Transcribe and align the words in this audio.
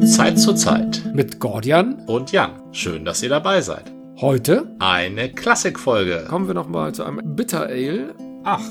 Von 0.00 0.08
Zeit 0.08 0.38
zu 0.38 0.54
Zeit. 0.54 1.02
Mit 1.12 1.40
Gordian. 1.40 2.06
Und 2.06 2.32
Jan. 2.32 2.72
Schön, 2.72 3.04
dass 3.04 3.22
ihr 3.22 3.28
dabei 3.28 3.60
seid. 3.60 3.92
Heute 4.18 4.74
Eine 4.78 5.30
Klassikfolge. 5.30 6.24
kommen 6.26 6.46
wir 6.46 6.54
nochmal 6.54 6.94
zu 6.94 7.04
einem 7.04 7.36
Bitter 7.36 7.66
Ale. 7.66 8.14
Ach, 8.42 8.62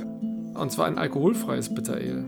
und 0.56 0.72
zwar 0.72 0.88
ein 0.88 0.98
alkoholfreies 0.98 1.76
Bitter 1.76 1.94
Ale. 1.94 2.26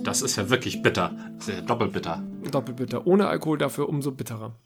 Das 0.00 0.20
ist 0.20 0.34
ja 0.34 0.50
wirklich 0.50 0.82
bitter. 0.82 1.14
Sehr 1.38 1.62
doppelbitter. 1.62 2.24
Doppelbitter. 2.50 3.06
Ohne 3.06 3.28
Alkohol 3.28 3.56
dafür 3.56 3.88
umso 3.88 4.10
bitterer. 4.10 4.56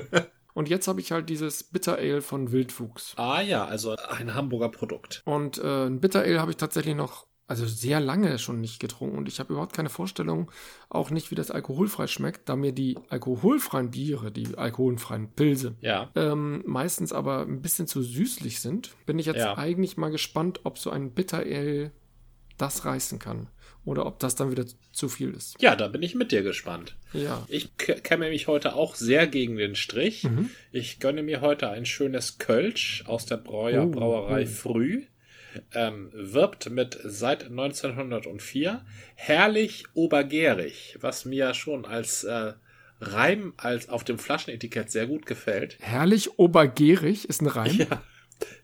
und 0.52 0.68
jetzt 0.68 0.86
habe 0.86 1.00
ich 1.00 1.10
halt 1.10 1.30
dieses 1.30 1.62
Bitter 1.64 1.96
Ale 1.96 2.20
von 2.20 2.52
Wildwuchs. 2.52 3.14
Ah 3.16 3.40
ja, 3.40 3.64
also 3.64 3.96
ein 4.18 4.34
Hamburger 4.34 4.68
Produkt. 4.68 5.22
Und 5.24 5.56
äh, 5.56 5.86
ein 5.86 6.00
Bitter 6.00 6.20
Ale 6.20 6.40
habe 6.40 6.50
ich 6.50 6.58
tatsächlich 6.58 6.94
noch, 6.94 7.24
also 7.50 7.66
sehr 7.66 7.98
lange 8.00 8.38
schon 8.38 8.60
nicht 8.60 8.78
getrunken. 8.78 9.18
Und 9.18 9.26
ich 9.28 9.40
habe 9.40 9.52
überhaupt 9.52 9.74
keine 9.74 9.88
Vorstellung, 9.88 10.50
auch 10.88 11.10
nicht, 11.10 11.30
wie 11.30 11.34
das 11.34 11.50
alkoholfrei 11.50 12.06
schmeckt, 12.06 12.48
da 12.48 12.54
mir 12.54 12.72
die 12.72 12.96
alkoholfreien 13.08 13.90
Biere, 13.90 14.30
die 14.30 14.56
alkoholfreien 14.56 15.30
Pilze, 15.32 15.74
Ja. 15.80 16.10
ähm, 16.14 16.62
meistens 16.64 17.12
aber 17.12 17.40
ein 17.42 17.60
bisschen 17.60 17.86
zu 17.88 18.02
süßlich 18.02 18.60
sind, 18.60 18.90
bin 19.04 19.18
ich 19.18 19.26
jetzt 19.26 19.38
Ja. 19.38 19.58
eigentlich 19.58 19.96
mal 19.96 20.10
gespannt, 20.10 20.60
ob 20.64 20.78
so 20.78 20.90
ein 20.90 21.10
Bitter 21.10 21.38
Ale 21.38 21.90
das 22.56 22.84
reißen 22.84 23.18
kann. 23.18 23.48
Oder 23.86 24.04
ob 24.04 24.18
das 24.18 24.34
dann 24.36 24.50
wieder 24.50 24.66
zu 24.92 25.08
viel 25.08 25.30
ist. 25.30 25.56
Ja, 25.60 25.74
da 25.74 25.88
bin 25.88 26.02
ich 26.02 26.14
mit 26.14 26.32
dir 26.32 26.42
gespannt. 26.42 26.96
Ja. 27.14 27.46
Ich 27.48 27.76
kämme 27.78 28.28
mich 28.28 28.46
heute 28.46 28.74
auch 28.76 28.94
sehr 28.94 29.26
gegen 29.26 29.56
den 29.56 29.74
Strich. 29.74 30.24
Mhm. 30.24 30.50
Ich 30.70 31.00
gönne 31.00 31.22
mir 31.22 31.40
heute 31.40 31.70
ein 31.70 31.86
schönes 31.86 32.36
Kölsch 32.36 33.02
aus 33.06 33.24
der 33.24 33.38
Brauer 33.38 33.84
Oh, 33.84 33.90
Brauerei 33.90 34.42
oh. 34.42 34.46
Früh. 34.46 35.04
Ähm, 35.74 36.10
wirbt 36.12 36.70
mit 36.70 36.98
seit 37.02 37.44
1904 37.44 38.84
herrlich 39.14 39.84
obergärig, 39.94 40.96
was 41.00 41.24
mir 41.24 41.54
schon 41.54 41.84
als 41.84 42.24
äh, 42.24 42.52
Reim 43.00 43.54
als 43.56 43.88
auf 43.88 44.04
dem 44.04 44.18
Flaschenetikett 44.18 44.90
sehr 44.90 45.06
gut 45.06 45.24
gefällt. 45.26 45.76
Herrlich 45.80 46.38
obergierig 46.38 47.28
ist 47.28 47.40
ein 47.42 47.46
Reim. 47.46 47.76
Ja, 47.78 48.02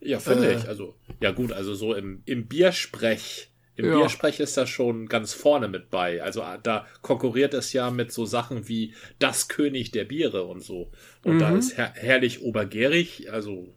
ja 0.01 0.19
finde 0.21 0.53
Äh. 0.53 0.57
ich. 0.59 0.69
Also, 0.69 0.95
ja 1.21 1.31
gut, 1.33 1.53
also 1.53 1.75
so 1.75 1.95
im, 1.95 2.23
im 2.27 2.47
Biersprech. 2.47 3.51
Im 3.77 3.87
Ja. 3.87 3.97
Biersprech 3.99 4.41
ist 4.41 4.57
das 4.57 4.69
schon 4.71 5.07
ganz 5.07 5.33
vorne 5.35 5.69
mit 5.69 5.91
bei. 5.91 6.23
Also 6.23 6.43
ah, 6.43 6.57
da 6.59 6.87
konkurriert 7.03 7.53
es 7.55 7.73
ja 7.73 7.91
mit 7.91 8.13
so 8.13 8.25
Sachen 8.27 8.69
wie 8.69 8.95
das 9.19 9.49
König 9.49 9.91
der 9.91 10.05
Biere 10.05 10.45
und 10.45 10.61
so. 10.61 10.93
Und 11.25 11.39
da 11.41 11.51
Mhm. 11.51 11.59
ist 11.59 11.77
her 11.77 11.93
herrlich 11.95 12.43
obergärig, 12.43 13.31
also 13.33 13.75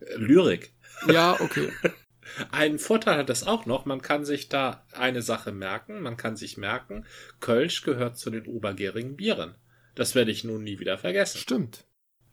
äh, 0.00 0.14
Lyrik. 0.16 0.72
Ja, 1.10 1.38
okay. 1.40 1.68
Ein 2.50 2.78
Vorteil 2.78 3.16
hat 3.16 3.30
es 3.30 3.46
auch 3.46 3.66
noch, 3.66 3.84
man 3.84 4.02
kann 4.02 4.24
sich 4.24 4.48
da 4.48 4.86
eine 4.92 5.22
Sache 5.22 5.52
merken. 5.52 6.00
Man 6.00 6.16
kann 6.16 6.36
sich 6.36 6.56
merken, 6.56 7.06
Kölsch 7.40 7.82
gehört 7.82 8.18
zu 8.18 8.30
den 8.30 8.46
obergärigen 8.46 9.16
Bieren. 9.16 9.54
Das 9.94 10.14
werde 10.14 10.30
ich 10.30 10.44
nun 10.44 10.62
nie 10.62 10.78
wieder 10.78 10.98
vergessen. 10.98 11.38
Stimmt. 11.38 11.84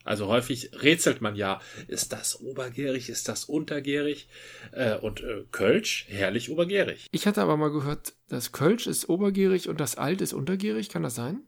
Also 0.06 0.28
häufig 0.28 0.70
rätselt 0.84 1.20
man 1.22 1.36
ja, 1.36 1.60
ist 1.88 2.14
das 2.14 2.40
obergärig, 2.40 3.10
ist 3.10 3.28
das 3.28 3.46
untergärig? 3.46 4.30
Äh, 4.72 4.98
und 4.98 5.22
äh, 5.22 5.46
Kölsch, 5.52 6.06
herrlich 6.08 6.52
obergärig. 6.52 7.08
Ich 7.12 7.26
hatte 7.26 7.42
aber 7.42 7.58
mal 7.58 7.72
gehört, 7.72 8.14
das 8.30 8.52
Kölsch 8.52 8.86
ist 8.86 9.10
obergierig 9.10 9.68
und 9.68 9.80
das 9.80 9.98
Alt 9.98 10.22
ist 10.22 10.34
untergierig. 10.34 10.90
Kann 10.90 11.02
das 11.02 11.16
sein? 11.16 11.48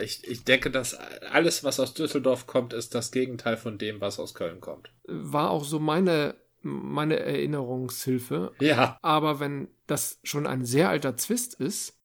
Ich, 0.00 0.26
ich 0.26 0.44
denke, 0.44 0.70
dass 0.70 0.94
alles, 0.94 1.62
was 1.62 1.78
aus 1.78 1.92
Düsseldorf 1.92 2.46
kommt, 2.46 2.72
ist 2.72 2.94
das 2.94 3.10
Gegenteil 3.10 3.58
von 3.58 3.76
dem, 3.76 4.00
was 4.00 4.18
aus 4.18 4.34
Köln 4.34 4.60
kommt. 4.60 4.90
War 5.04 5.50
auch 5.50 5.64
so 5.64 5.78
meine, 5.78 6.36
meine 6.62 7.18
Erinnerungshilfe. 7.18 8.52
Ja, 8.60 8.98
Aber 9.02 9.40
wenn 9.40 9.68
das 9.86 10.20
schon 10.24 10.46
ein 10.46 10.64
sehr 10.64 10.88
alter 10.88 11.16
Zwist 11.16 11.54
ist, 11.54 11.98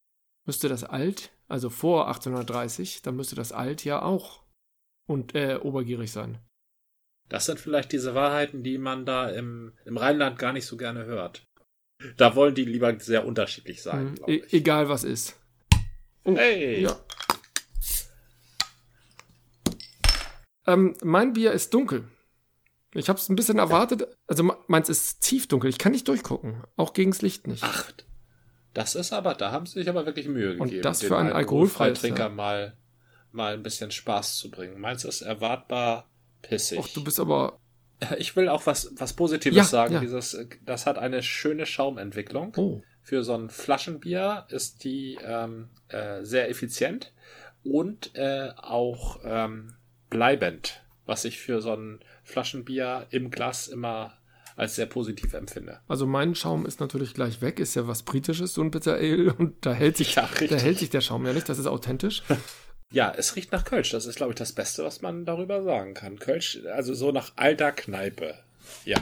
müsste 0.46 0.70
das 0.70 0.84
Alt, 0.84 1.32
also 1.48 1.70
vor 1.70 2.08
1830, 2.08 3.02
dann 3.02 3.16
müsste 3.16 3.36
das 3.36 3.52
Alt 3.52 3.84
ja 3.84 4.02
auch 4.02 4.44
und 5.08 5.36
äh, 5.36 5.58
obergierig 5.62 6.12
sein. 6.12 6.40
das 7.30 7.46
sind 7.48 7.60
vielleicht 7.60 7.92
diese 7.92 8.16
Wahrheiten, 8.16 8.64
die 8.64 8.78
man 8.78 9.06
da 9.06 9.30
im, 9.30 9.74
im 9.86 9.98
Rheinland 9.98 10.38
gar 10.40 10.54
nicht 10.54 10.66
so 10.66 10.78
gerne 10.78 11.06
hört. 11.06 11.44
Da 12.18 12.36
wollen 12.36 12.54
die 12.56 12.66
lieber 12.66 13.00
sehr 13.00 13.26
unterschiedlich 13.26 13.82
sein, 13.82 14.08
Hm, 14.10 14.16
glaub 14.16 14.30
e 14.30 14.44
egal 14.52 14.90
was 14.90 15.04
ist. 15.04 15.40
Oh, 16.24 16.36
Hey! 16.36 16.82
Ja. 16.84 17.00
Ähm, 20.68 20.96
mein 21.04 21.34
Bier 21.34 21.52
ist 21.52 21.74
dunkel. 21.74 22.06
Ich 22.96 23.10
habe 23.10 23.20
es 23.20 23.30
ein 23.30 23.36
bisschen 23.36 23.60
erwartet. 23.60 24.08
Also 24.28 24.44
me- 24.44 24.58
meins 24.68 24.90
ist 24.90 25.22
tiefdunkel. 25.22 25.70
Ich 25.70 25.78
kann 25.78 25.92
nicht 25.92 26.08
durchgucken. 26.08 26.64
Auch 26.78 26.94
gegens 26.94 27.22
Licht 27.22 27.46
nicht. 27.48 27.64
Ach, 27.64 27.92
das 28.74 28.96
ist 28.96 29.14
aber, 29.14 29.34
da 29.36 29.52
haben 29.52 29.66
sie 29.66 29.80
sich 29.80 29.90
aber 29.90 30.06
wirklich 30.06 30.28
Mühe 30.28 30.52
Und 30.54 30.66
gegeben, 30.68 30.82
das 30.84 31.00
den 31.00 31.08
für 31.10 31.18
einen 31.18 31.32
Alkoholfreitrinker 31.32 32.24
ja. 32.24 32.30
mal, 32.30 32.78
mal 33.32 33.54
ein 33.54 33.64
bisschen 33.64 33.92
Spaß 33.92 34.38
zu 34.38 34.50
bringen. 34.50 34.80
Meins 34.80 35.04
ist 35.06 35.22
erwartbar 35.22 36.10
pissig. 36.42 36.80
Och, 36.80 36.88
du 36.94 37.04
bist 37.04 37.20
aber. 37.20 37.60
Ich 38.18 38.36
will 38.36 38.50
auch 38.50 38.66
was, 38.66 38.92
was 38.98 39.14
Positives 39.14 39.56
Ja, 39.56 39.64
sagen. 39.64 39.94
ja. 39.94 40.00
Dieses, 40.02 40.38
das 40.66 40.86
hat 40.86 40.98
eine 40.98 41.24
schöne 41.24 41.66
Schaumentwicklung. 41.66 42.54
Oh. 42.58 42.82
Für 43.02 43.24
so 43.24 43.34
ein 43.36 43.50
Flaschenbier 43.50 44.46
ist 44.50 44.84
die 44.84 45.18
ähm, 45.24 45.70
äh, 45.88 46.24
sehr 46.26 46.50
effizient 46.50 47.14
und 47.64 48.14
äh, 48.16 48.50
auch 48.58 49.20
ähm, 49.24 49.76
bleibend, 50.10 50.84
was 51.06 51.26
ich 51.26 51.40
für 51.40 51.62
so 51.62 51.74
ein 51.74 52.00
Flaschenbier 52.24 53.08
im 53.12 53.30
Glas 53.32 53.68
immer 53.68 54.14
als 54.56 54.76
sehr 54.76 54.86
positiv 54.86 55.34
empfinde. 55.34 55.82
Also 55.88 56.08
mein 56.08 56.34
Schaum 56.34 56.66
ist 56.66 56.80
natürlich 56.80 57.14
gleich 57.14 57.42
weg. 57.42 57.60
Ist 57.60 57.76
ja 57.76 57.88
was 57.88 58.04
Britisches, 58.04 58.54
so 58.54 58.62
ein 58.62 58.72
Bitter 58.72 58.94
Ale. 58.94 59.34
Und 59.34 59.66
da 59.66 59.74
hält 59.74 59.98
sich, 59.98 60.16
Ja, 60.16 60.30
da 60.50 60.56
hält 60.56 60.80
sich 60.80 60.90
der 60.90 61.02
Schaum 61.02 61.26
ja 61.26 61.34
nicht. 61.34 61.50
Das 61.50 61.60
ist 61.60 61.68
authentisch. 61.68 62.24
Ja, 62.94 63.12
es 63.18 63.36
riecht 63.36 63.52
nach 63.52 63.66
Kölsch. 63.66 63.90
Das 63.90 64.06
ist, 64.06 64.16
glaube 64.16 64.34
ich, 64.34 64.38
das 64.38 64.54
Beste, 64.54 64.84
was 64.84 65.02
man 65.02 65.26
darüber 65.26 65.64
sagen 65.64 65.96
kann. 65.96 66.20
Kölsch, 66.20 66.60
also 66.72 66.94
so 66.94 67.12
nach 67.12 67.34
alter 67.36 67.72
Kneipe. 67.72 68.36
Ja. 68.86 69.00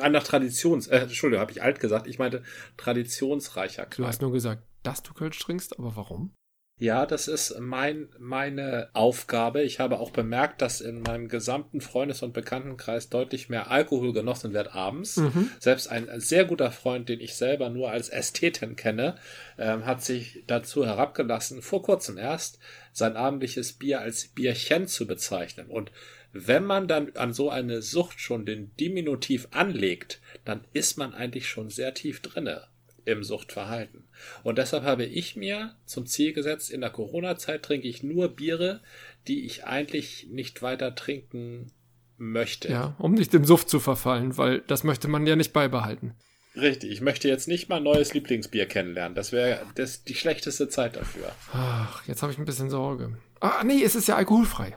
Ah, 0.00 0.10
Nach 0.10 0.22
Traditions... 0.22 0.86
Äh, 0.88 0.98
Entschuldigung, 0.98 1.40
habe 1.40 1.50
ich 1.50 1.62
alt 1.62 1.80
gesagt. 1.80 2.06
Ich 2.06 2.18
meinte 2.18 2.42
traditionsreicher 2.76 3.84
Du 3.84 3.96
Kneipe. 3.96 4.08
hast 4.08 4.22
nur 4.22 4.30
gesagt, 4.30 4.62
dass 4.82 5.02
du 5.02 5.14
Kölsch 5.14 5.38
trinkst, 5.38 5.78
aber 5.78 5.96
warum? 5.96 6.32
Ja, 6.78 7.06
das 7.06 7.28
ist 7.28 7.60
mein, 7.60 8.08
meine 8.18 8.88
Aufgabe. 8.94 9.62
Ich 9.62 9.78
habe 9.78 10.00
auch 10.00 10.10
bemerkt, 10.10 10.60
dass 10.60 10.80
in 10.80 11.02
meinem 11.02 11.28
gesamten 11.28 11.80
Freundes- 11.80 12.24
und 12.24 12.32
Bekanntenkreis 12.32 13.08
deutlich 13.08 13.48
mehr 13.48 13.70
Alkohol 13.70 14.12
genossen 14.12 14.52
wird 14.52 14.74
abends. 14.74 15.18
Mhm. 15.18 15.50
Selbst 15.60 15.86
ein 15.86 16.08
sehr 16.18 16.44
guter 16.44 16.72
Freund, 16.72 17.08
den 17.08 17.20
ich 17.20 17.36
selber 17.36 17.70
nur 17.70 17.92
als 17.92 18.08
Ästheten 18.08 18.74
kenne, 18.74 19.14
ähm, 19.56 19.86
hat 19.86 20.02
sich 20.02 20.42
dazu 20.48 20.84
herabgelassen, 20.84 21.62
vor 21.62 21.80
kurzem 21.82 22.18
erst 22.18 22.58
sein 22.92 23.16
abendliches 23.16 23.74
Bier 23.74 24.00
als 24.00 24.26
Bierchen 24.26 24.88
zu 24.88 25.06
bezeichnen. 25.06 25.68
Und 25.68 25.92
wenn 26.32 26.64
man 26.64 26.88
dann 26.88 27.12
an 27.14 27.32
so 27.32 27.50
eine 27.50 27.82
Sucht 27.82 28.18
schon 28.18 28.46
den 28.46 28.74
Diminutiv 28.80 29.46
anlegt, 29.52 30.20
dann 30.44 30.64
ist 30.72 30.98
man 30.98 31.14
eigentlich 31.14 31.48
schon 31.48 31.70
sehr 31.70 31.94
tief 31.94 32.20
drinne 32.20 32.66
im 33.04 33.24
Suchtverhalten. 33.24 34.04
Und 34.42 34.58
deshalb 34.58 34.84
habe 34.84 35.04
ich 35.04 35.36
mir 35.36 35.74
zum 35.84 36.06
Ziel 36.06 36.32
gesetzt, 36.32 36.70
in 36.70 36.80
der 36.80 36.90
Corona-Zeit 36.90 37.62
trinke 37.62 37.88
ich 37.88 38.02
nur 38.02 38.28
Biere, 38.28 38.80
die 39.28 39.44
ich 39.44 39.64
eigentlich 39.64 40.28
nicht 40.30 40.62
weiter 40.62 40.94
trinken 40.94 41.72
möchte. 42.16 42.68
Ja, 42.68 42.94
um 42.98 43.12
nicht 43.14 43.34
im 43.34 43.44
Suft 43.44 43.68
zu 43.68 43.80
verfallen, 43.80 44.36
weil 44.36 44.60
das 44.66 44.84
möchte 44.84 45.08
man 45.08 45.26
ja 45.26 45.36
nicht 45.36 45.52
beibehalten. 45.52 46.14
Richtig, 46.56 46.92
ich 46.92 47.00
möchte 47.00 47.28
jetzt 47.28 47.48
nicht 47.48 47.68
mein 47.68 47.82
neues 47.82 48.14
Lieblingsbier 48.14 48.66
kennenlernen. 48.66 49.16
Das 49.16 49.32
wäre 49.32 49.60
das 49.74 50.04
die 50.04 50.14
schlechteste 50.14 50.68
Zeit 50.68 50.94
dafür. 50.94 51.32
Ach, 51.52 52.06
jetzt 52.06 52.22
habe 52.22 52.32
ich 52.32 52.38
ein 52.38 52.44
bisschen 52.44 52.70
Sorge. 52.70 53.18
Ah, 53.40 53.64
nee, 53.64 53.82
es 53.82 53.96
ist 53.96 54.06
ja 54.06 54.14
alkoholfrei. 54.14 54.76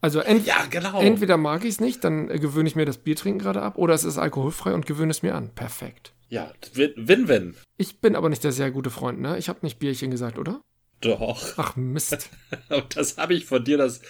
Also 0.00 0.18
ent 0.18 0.44
Ja, 0.46 0.66
genau. 0.68 1.00
entweder 1.00 1.36
mag 1.36 1.62
ich 1.62 1.70
es 1.70 1.80
nicht, 1.80 2.02
dann 2.02 2.28
äh, 2.28 2.40
gewöhne 2.40 2.68
ich 2.68 2.74
mir 2.74 2.84
das 2.86 2.98
Biertrinken 2.98 3.40
gerade 3.40 3.62
ab, 3.62 3.78
oder 3.78 3.94
es 3.94 4.02
ist 4.02 4.18
alkoholfrei 4.18 4.74
und 4.74 4.84
gewöhne 4.84 5.12
es 5.12 5.22
mir 5.22 5.36
an. 5.36 5.50
Perfekt. 5.54 6.12
Ja, 6.32 6.50
Win- 6.72 6.94
Win-Win. 6.96 7.56
Ich 7.76 8.00
bin 8.00 8.16
aber 8.16 8.30
nicht 8.30 8.42
der 8.42 8.52
sehr 8.52 8.70
gute 8.70 8.88
Freund, 8.88 9.20
ne? 9.20 9.36
Ich 9.36 9.50
habe 9.50 9.58
nicht 9.62 9.78
Bierchen 9.78 10.10
gesagt, 10.10 10.38
oder? 10.38 10.62
Doch. 11.02 11.58
Ach 11.58 11.76
Mist. 11.76 12.30
Das 12.94 13.18
habe 13.18 13.34
ich 13.34 13.44
von 13.44 13.62
dir 13.64 13.76
das 13.76 14.00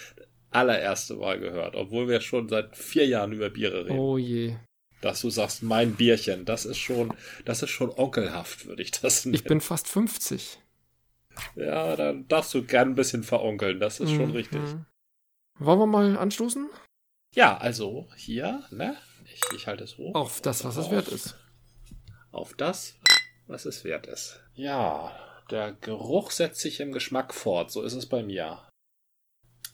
allererste 0.49 1.15
Mal 1.15 1.39
gehört, 1.39 1.75
obwohl 1.75 2.07
wir 2.07 2.21
schon 2.21 2.47
seit 2.47 2.77
vier 2.77 3.05
Jahren 3.07 3.33
über 3.33 3.49
Biere 3.49 3.85
reden. 3.85 3.99
Oh 3.99 4.17
je. 4.17 4.55
Dass 5.01 5.19
du 5.19 5.29
sagst, 5.29 5.63
mein 5.63 5.95
Bierchen, 5.95 6.45
das 6.45 6.63
ist 6.65 6.77
schon, 6.77 7.13
das 7.43 7.61
ist 7.61 7.71
schon 7.71 7.89
onkelhaft, 7.89 8.67
würde 8.67 8.83
ich 8.83 8.91
das 8.91 9.25
nennen. 9.25 9.35
Ich 9.35 9.43
bin 9.43 9.59
fast 9.59 9.89
50. 9.89 10.59
Ja, 11.57 11.95
dann 11.97 12.25
darfst 12.29 12.53
du 12.53 12.63
gern 12.63 12.89
ein 12.91 12.95
bisschen 12.95 13.23
veronkeln, 13.23 13.79
das 13.81 13.99
ist 13.99 14.11
schon 14.11 14.27
Mhm. 14.29 14.35
richtig. 14.35 14.61
Wollen 15.59 15.79
wir 15.79 15.87
mal 15.87 16.17
anstoßen? 16.17 16.69
Ja, 17.35 17.57
also 17.57 18.07
hier, 18.15 18.63
ne? 18.71 18.95
Ich, 19.25 19.41
ich 19.55 19.67
halte 19.67 19.83
es 19.83 19.97
hoch. 19.97 20.15
Auf 20.15 20.39
das, 20.41 20.63
was 20.63 20.77
es 20.77 20.89
wert 20.89 21.07
ist. 21.09 21.35
Auf 22.33 22.55
das, 22.55 22.95
was 23.45 23.65
es 23.65 23.83
wert 23.83 24.07
ist. 24.07 24.41
Ja, 24.55 25.15
der 25.51 25.73
Geruch 25.73 26.31
setzt 26.31 26.61
sich 26.61 26.79
im 26.79 26.91
Geschmack 26.91 27.31
fort, 27.31 27.71
so 27.71 27.83
ist 27.83 27.93
es 27.93 28.07
bei 28.09 28.23
mir. 28.23 28.67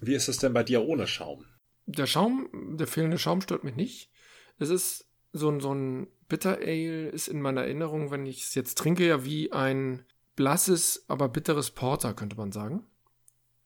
Wie 0.02 0.14
ist 0.14 0.28
es 0.28 0.40
denn 0.40 0.54
bei 0.54 0.64
dir 0.64 0.84
ohne 0.84 1.08
Schaum? 1.08 1.46
Der 1.86 2.06
Schaum, 2.06 2.50
der 2.78 2.88
fehlende 2.88 3.18
Schaum 3.18 3.40
stört 3.40 3.64
mich 3.64 3.76
nicht. 3.76 4.12
Es 4.58 4.70
ist 4.70 5.10
so 5.32 5.50
ein, 5.50 5.62
so 5.62 5.74
ein 5.74 6.08
Bitter 6.28 6.58
Ale, 6.58 7.08
ist 7.08 7.30
in 7.30 7.42
meiner 7.42 7.62
Erinnerung, 7.62 8.12
wenn 8.12 8.26
ich 8.26 8.42
es 8.42 8.56
jetzt 8.56 8.78
trinke, 8.78 9.08
ja 9.08 9.24
wie 9.24 9.54
ein 9.54 10.06
blasses, 10.36 11.06
aber 11.08 11.30
bitteres 11.30 11.72
Porter, 11.72 12.14
könnte 12.14 12.36
man 12.36 12.52
sagen. 12.52 12.86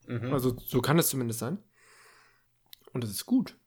Mhm. 0.06 0.32
Also 0.32 0.56
so 0.56 0.80
kann 0.80 1.00
es 1.00 1.08
zumindest 1.08 1.40
sein. 1.40 1.58
Und 2.92 3.02
das 3.02 3.10
ist 3.10 3.26
gut. 3.26 3.58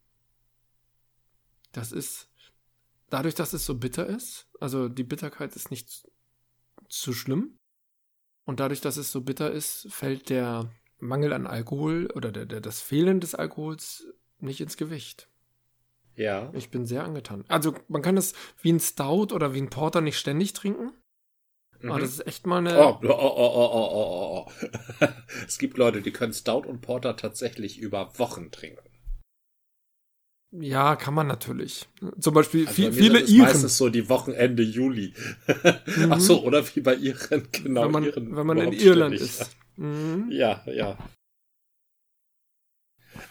Das 1.73 1.91
ist 1.91 2.29
dadurch, 3.09 3.35
dass 3.35 3.53
es 3.53 3.65
so 3.65 3.75
bitter 3.75 4.05
ist, 4.05 4.47
also 4.59 4.89
die 4.89 5.03
Bitterkeit 5.03 5.55
ist 5.55 5.71
nicht 5.71 6.07
zu 6.89 7.13
schlimm. 7.13 7.57
Und 8.45 8.59
dadurch, 8.61 8.79
dass 8.79 8.97
es 8.97 9.11
so 9.11 9.21
bitter 9.21 9.51
ist, 9.51 9.87
fällt 9.89 10.29
der 10.29 10.71
Mangel 10.99 11.33
an 11.33 11.47
Alkohol 11.47 12.09
oder 12.15 12.31
der, 12.31 12.45
der, 12.45 12.61
das 12.61 12.81
Fehlen 12.81 13.19
des 13.19 13.35
Alkohols 13.35 14.07
nicht 14.39 14.61
ins 14.61 14.77
Gewicht. 14.77 15.29
Ja. 16.15 16.49
Ich 16.53 16.69
bin 16.69 16.85
sehr 16.85 17.03
angetan. 17.03 17.45
Also 17.47 17.75
man 17.87 18.01
kann 18.01 18.17
es 18.17 18.33
wie 18.61 18.71
ein 18.71 18.79
Stout 18.79 19.33
oder 19.33 19.53
wie 19.53 19.61
ein 19.61 19.69
Porter 19.69 20.01
nicht 20.01 20.17
ständig 20.17 20.53
trinken. 20.53 20.93
Mhm. 21.79 21.91
Aber 21.91 21.99
das 21.99 22.11
ist 22.11 22.25
echt 22.25 22.47
mal 22.47 22.59
eine. 22.59 22.79
Oh, 22.79 22.99
oh, 23.03 23.07
oh, 23.07 23.33
oh, 23.35 23.69
oh, 23.73 24.47
oh, 24.47 24.51
oh. 25.01 25.07
es 25.45 25.59
gibt 25.59 25.77
Leute, 25.77 26.01
die 26.01 26.11
können 26.11 26.33
Stout 26.33 26.65
und 26.65 26.81
Porter 26.81 27.15
tatsächlich 27.15 27.77
über 27.77 28.17
Wochen 28.17 28.49
trinken. 28.49 28.86
Ja, 30.51 30.95
kann 30.95 31.13
man 31.13 31.27
natürlich. 31.27 31.87
Zum 32.19 32.33
Beispiel 32.33 32.67
also 32.67 32.73
viel, 32.73 32.93
viele 32.93 33.19
Iren. 33.19 33.41
meistens 33.41 33.77
so 33.77 33.89
die 33.89 34.07
Wochenende 34.07 34.63
Juli. 34.63 35.13
mhm. 35.47 36.11
Ach 36.11 36.19
so, 36.19 36.43
oder 36.43 36.63
wie 36.73 36.79
bei 36.79 36.95
Iren, 36.95 37.47
genau. 37.51 37.83
Wenn 37.83 37.91
man, 37.91 38.03
Iren 38.05 38.35
wenn 38.35 38.47
man 38.47 38.57
in 38.59 38.71
Irland 38.73 39.15
ist. 39.15 39.57
Mhm. 39.75 40.27
Ja, 40.31 40.63
ja. 40.67 40.97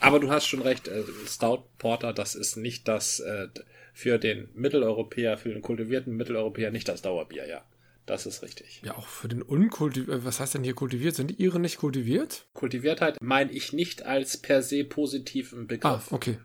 Aber 0.00 0.20
du 0.20 0.30
hast 0.30 0.46
schon 0.46 0.60
recht, 0.60 0.88
äh, 0.88 1.04
Stout 1.26 1.64
Porter, 1.78 2.12
das 2.12 2.34
ist 2.34 2.56
nicht 2.56 2.86
das 2.86 3.20
äh, 3.20 3.48
für 3.94 4.18
den 4.18 4.50
Mitteleuropäer, 4.54 5.38
für 5.38 5.48
den 5.48 5.62
kultivierten 5.62 6.14
Mitteleuropäer 6.14 6.70
nicht 6.70 6.88
das 6.88 7.00
Dauerbier, 7.00 7.46
ja. 7.48 7.64
Das 8.04 8.24
ist 8.26 8.42
richtig. 8.42 8.82
Ja, 8.84 8.96
auch 8.96 9.08
für 9.08 9.26
den 9.26 9.42
unkultivierten, 9.42 10.22
äh, 10.22 10.24
was 10.24 10.38
heißt 10.38 10.54
denn 10.54 10.64
hier 10.64 10.74
kultiviert? 10.74 11.16
Sind 11.16 11.30
die 11.30 11.42
Iren 11.42 11.62
nicht 11.62 11.78
kultiviert? 11.78 12.46
Kultiviertheit 12.52 13.16
meine 13.22 13.50
ich 13.52 13.72
nicht 13.72 14.04
als 14.04 14.36
per 14.36 14.62
se 14.62 14.84
positiven 14.84 15.66
Begriff. 15.66 15.90
Ah, 15.90 16.14
okay 16.14 16.38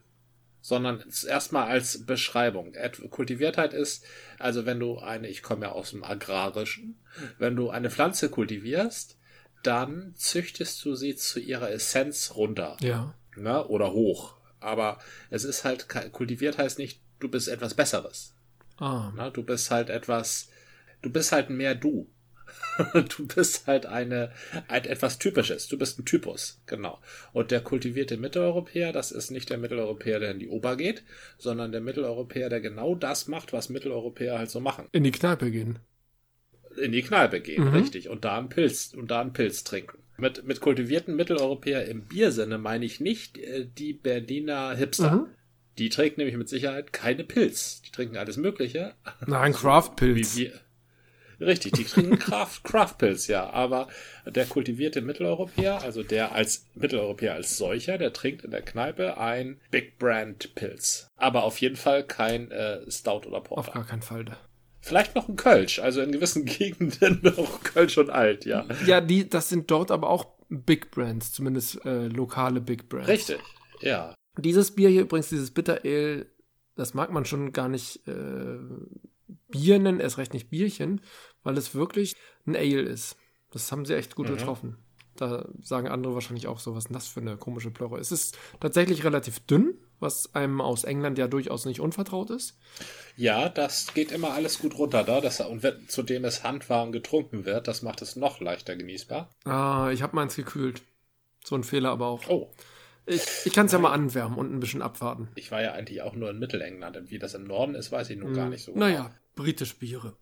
sondern 0.62 1.04
erstmal 1.28 1.68
als 1.68 2.06
Beschreibung. 2.06 2.74
Kultiviertheit 3.10 3.74
ist, 3.74 4.06
also 4.38 4.66
wenn 4.66 4.80
du 4.80 5.00
eine, 5.00 5.28
ich 5.28 5.42
komme 5.42 5.66
ja 5.66 5.72
aus 5.72 5.92
dem 5.92 6.04
Agrarischen, 6.04 7.00
wenn 7.40 7.56
du 7.56 7.70
eine 7.70 7.90
Pflanze 7.90 8.30
kultivierst, 8.30 9.18
dann 9.64 10.14
züchtest 10.16 10.84
du 10.86 10.96
sie 10.96 11.16
zu 11.16 11.40
ihrer 11.40 11.72
Essenz 11.72 12.34
runter. 12.36 12.78
Ja. 12.82 13.14
Ne? 13.36 13.66
Oder 13.68 13.92
hoch. 13.92 14.36
Aber 14.60 15.00
es 15.30 15.44
ist 15.44 15.64
halt, 15.64 15.88
kultiviert 16.12 16.58
heißt 16.58 16.78
nicht, 16.78 17.02
du 17.20 17.28
bist 17.28 17.48
etwas 17.48 17.74
Besseres. 17.74 18.34
Ah. 18.78 19.12
Ne? 19.16 19.32
Du 19.32 19.44
bist 19.44 19.72
halt 19.72 19.90
etwas, 19.90 20.50
du 21.02 21.10
bist 21.10 21.32
halt 21.32 21.50
mehr 21.50 21.76
du. 21.76 22.08
du 22.94 23.28
bist 23.28 23.68
halt 23.68 23.86
eine, 23.86 24.32
ein, 24.68 24.86
etwas 24.86 25.20
Typisches. 25.20 25.68
Du 25.68 25.78
bist 25.78 26.00
ein 26.00 26.06
Typus, 26.06 26.62
genau. 26.66 27.00
Und 27.34 27.52
der 27.52 27.62
kultivierte 27.62 28.18
Mitteleuropäer, 28.18 28.92
das 28.92 29.12
ist 29.12 29.32
nicht 29.32 29.50
der 29.50 29.58
Mitteleuropäer, 29.58 30.20
der 30.20 30.32
in 30.32 30.40
die 30.40 30.48
Ober 30.48 30.76
geht, 30.76 31.04
sondern 31.38 31.72
der 31.72 31.82
Mitteleuropäer, 31.82 32.50
der 32.50 32.62
genau 32.62 32.96
das 32.96 33.28
macht, 33.28 33.54
was 33.54 33.70
Mitteleuropäer 33.70 34.38
halt 34.38 34.50
so 34.50 34.60
machen. 34.60 34.88
In 34.92 35.04
die 35.04 35.12
Kneipe 35.12 35.52
gehen. 35.52 35.80
In 36.78 36.92
die 36.92 37.02
Kneipe 37.02 37.42
gehen, 37.42 37.66
mhm. 37.66 37.74
richtig. 37.74 38.10
Und 38.10 38.26
da 38.26 38.38
einen 38.38 38.50
Pilz, 38.50 38.94
und 38.96 39.12
da 39.12 39.22
einen 39.22 39.34
Pilz 39.34 39.64
trinken. 39.64 39.98
Mit, 40.18 40.46
mit 40.46 40.62
kultivierten 40.62 41.16
Mitteleuropäer 41.16 41.86
im 41.86 42.04
Biersinne 42.04 42.58
meine 42.58 42.86
ich 42.86 43.00
nicht 43.00 43.38
äh, 43.40 43.66
die 43.66 43.94
Berliner 43.94 44.76
Hipster. 44.76 45.12
Mhm. 45.12 45.28
Die 45.78 45.90
trinken 45.90 46.20
nämlich 46.20 46.38
mit 46.38 46.50
Sicherheit 46.50 46.94
keine 46.94 47.24
Pilz. 47.24 47.82
Die 47.82 47.92
trinken 47.92 48.18
alles 48.18 48.38
Mögliche. 48.38 48.94
Nein, 49.26 49.54
Craft-Pilz. 49.54 50.38
Wir. 50.38 50.54
Richtig, 51.42 51.74
die 51.74 51.84
trinken 51.84 52.20
Craft, 52.20 52.62
Craftpilz, 52.64 53.28
ja. 53.28 53.50
Aber 53.50 53.88
der 54.26 54.46
kultivierte 54.46 55.02
Mitteleuropäer, 55.02 55.82
also 55.82 56.04
der 56.04 56.34
als 56.34 56.66
Mitteleuropäer 56.76 57.34
als 57.34 57.58
solcher, 57.58 57.98
der 57.98 58.14
trinkt 58.14 58.44
in 58.44 58.52
der 58.52 58.62
Kneipe 58.62 59.18
ein 59.18 59.60
Big 59.72 59.98
Brand 59.98 60.54
Pilz. 60.56 61.08
Aber 61.18 61.44
auf 61.44 61.60
jeden 61.60 61.76
Fall 61.76 62.04
kein 62.04 62.52
äh, 62.52 62.90
Stout 62.90 63.28
oder 63.28 63.42
Porter. 63.42 63.60
Auf 63.60 63.74
gar 63.74 63.86
keinen 63.86 64.02
Fall. 64.04 64.26
Vielleicht 64.80 65.16
noch 65.16 65.30
ein 65.30 65.36
Kölsch, 65.36 65.80
also 65.80 66.02
in 66.02 66.12
gewissen 66.12 66.46
Gegenden 66.46 67.20
noch 67.22 67.64
Kölsch 67.64 67.98
und 67.98 68.10
alt, 68.10 68.46
ja. 68.46 68.66
Ja, 68.86 69.02
die, 69.02 69.28
das 69.30 69.50
sind 69.50 69.70
dort 69.70 69.92
aber 69.92 70.10
auch 70.10 70.26
Big 70.50 70.92
Brands, 70.92 71.32
zumindest 71.32 71.86
äh, 71.86 72.08
lokale 72.08 72.62
Big 72.62 72.90
Brands. 72.90 73.08
Richtig, 73.08 73.40
ja. 73.82 74.14
Dieses 74.38 74.72
Bier 74.76 74.90
hier 74.90 75.02
übrigens, 75.02 75.30
dieses 75.30 75.52
Bitter 75.52 75.82
Ale, 75.84 76.26
das 76.76 76.94
mag 76.94 77.12
man 77.12 77.26
schon 77.26 77.52
gar 77.52 77.70
nicht 77.70 78.08
äh, 78.08 78.58
Bier 79.50 79.80
nennen, 79.80 80.00
erst 80.00 80.18
recht 80.18 80.34
nicht 80.34 80.50
Bierchen, 80.50 81.02
weil 81.44 81.58
es 81.58 81.76
wirklich 81.76 82.16
ein 82.46 82.56
Ale 82.56 82.82
ist. 82.82 83.18
Das 83.52 83.72
haben 83.72 83.86
sie 83.86 83.96
echt 83.96 84.16
gut 84.16 84.30
mhm. 84.30 84.38
getroffen. 84.38 84.78
Da 85.16 85.48
sagen 85.62 85.88
andere 85.88 86.14
wahrscheinlich 86.14 86.48
auch 86.48 86.60
so, 86.60 86.74
was 86.76 86.86
ist 86.86 86.96
das 86.96 87.08
für 87.08 87.20
eine 87.20 87.38
komische 87.38 87.70
Plörre? 87.70 88.00
Es 88.00 88.12
ist 88.12 88.38
tatsächlich 88.60 89.04
relativ 89.04 89.40
dünn, 89.42 89.76
was 90.00 90.34
einem 90.34 90.62
aus 90.62 90.84
England 90.84 91.18
ja 91.18 91.28
durchaus 91.28 91.66
nicht 91.66 91.80
unvertraut 91.80 92.30
ist. 92.30 92.58
Ja, 93.18 93.50
das 93.50 93.94
geht 93.94 94.12
immer 94.12 94.32
alles 94.32 94.60
gut 94.60 94.78
runter 94.78 95.04
da. 95.04 95.22
Das, 95.22 95.42
und 95.42 95.64
wenn, 95.64 95.88
zudem 95.88 96.26
es 96.26 96.44
handwarm 96.44 96.92
getrunken 96.92 97.46
wird, 97.46 97.68
das 97.68 97.82
macht 97.82 98.02
es 98.02 98.16
noch 98.16 98.40
leichter 98.40 98.76
genießbar. 98.76 99.30
Ah, 99.44 99.92
ich 99.92 100.02
habe 100.02 100.16
meins 100.16 100.36
gekühlt. 100.36 100.82
So 101.44 101.56
ein 101.56 101.64
Fehler 101.64 101.92
aber 101.92 102.08
auch. 102.08 102.28
Oh. 102.30 102.52
Ich, 103.06 103.22
ich 103.46 103.54
kann 103.54 103.66
es 103.66 103.72
ja 103.72 103.80
mal 103.80 103.92
anwärmen 103.92 104.38
und 104.38 104.54
ein 104.54 104.60
bisschen 104.60 104.82
abwarten. 104.82 105.30
Ich 105.36 105.52
war 105.52 105.62
ja 105.62 105.74
eigentlich 105.74 106.02
auch 106.02 106.16
nur 106.16 106.30
in 106.30 106.40
Mittelengland. 106.40 106.98
Und 106.98 107.12
wie 107.12 107.20
das 107.20 107.34
im 107.34 107.44
Norden 107.44 107.76
ist, 107.76 107.92
weiß 107.92 108.10
ich 108.12 108.18
nun 108.18 108.30
hm. 108.30 108.36
gar 108.36 108.50
nicht 108.50 108.64
so. 108.64 108.74
Naja, 108.76 109.04
genau. 109.04 109.16
britische 109.36 109.76
Biere. 109.76 110.16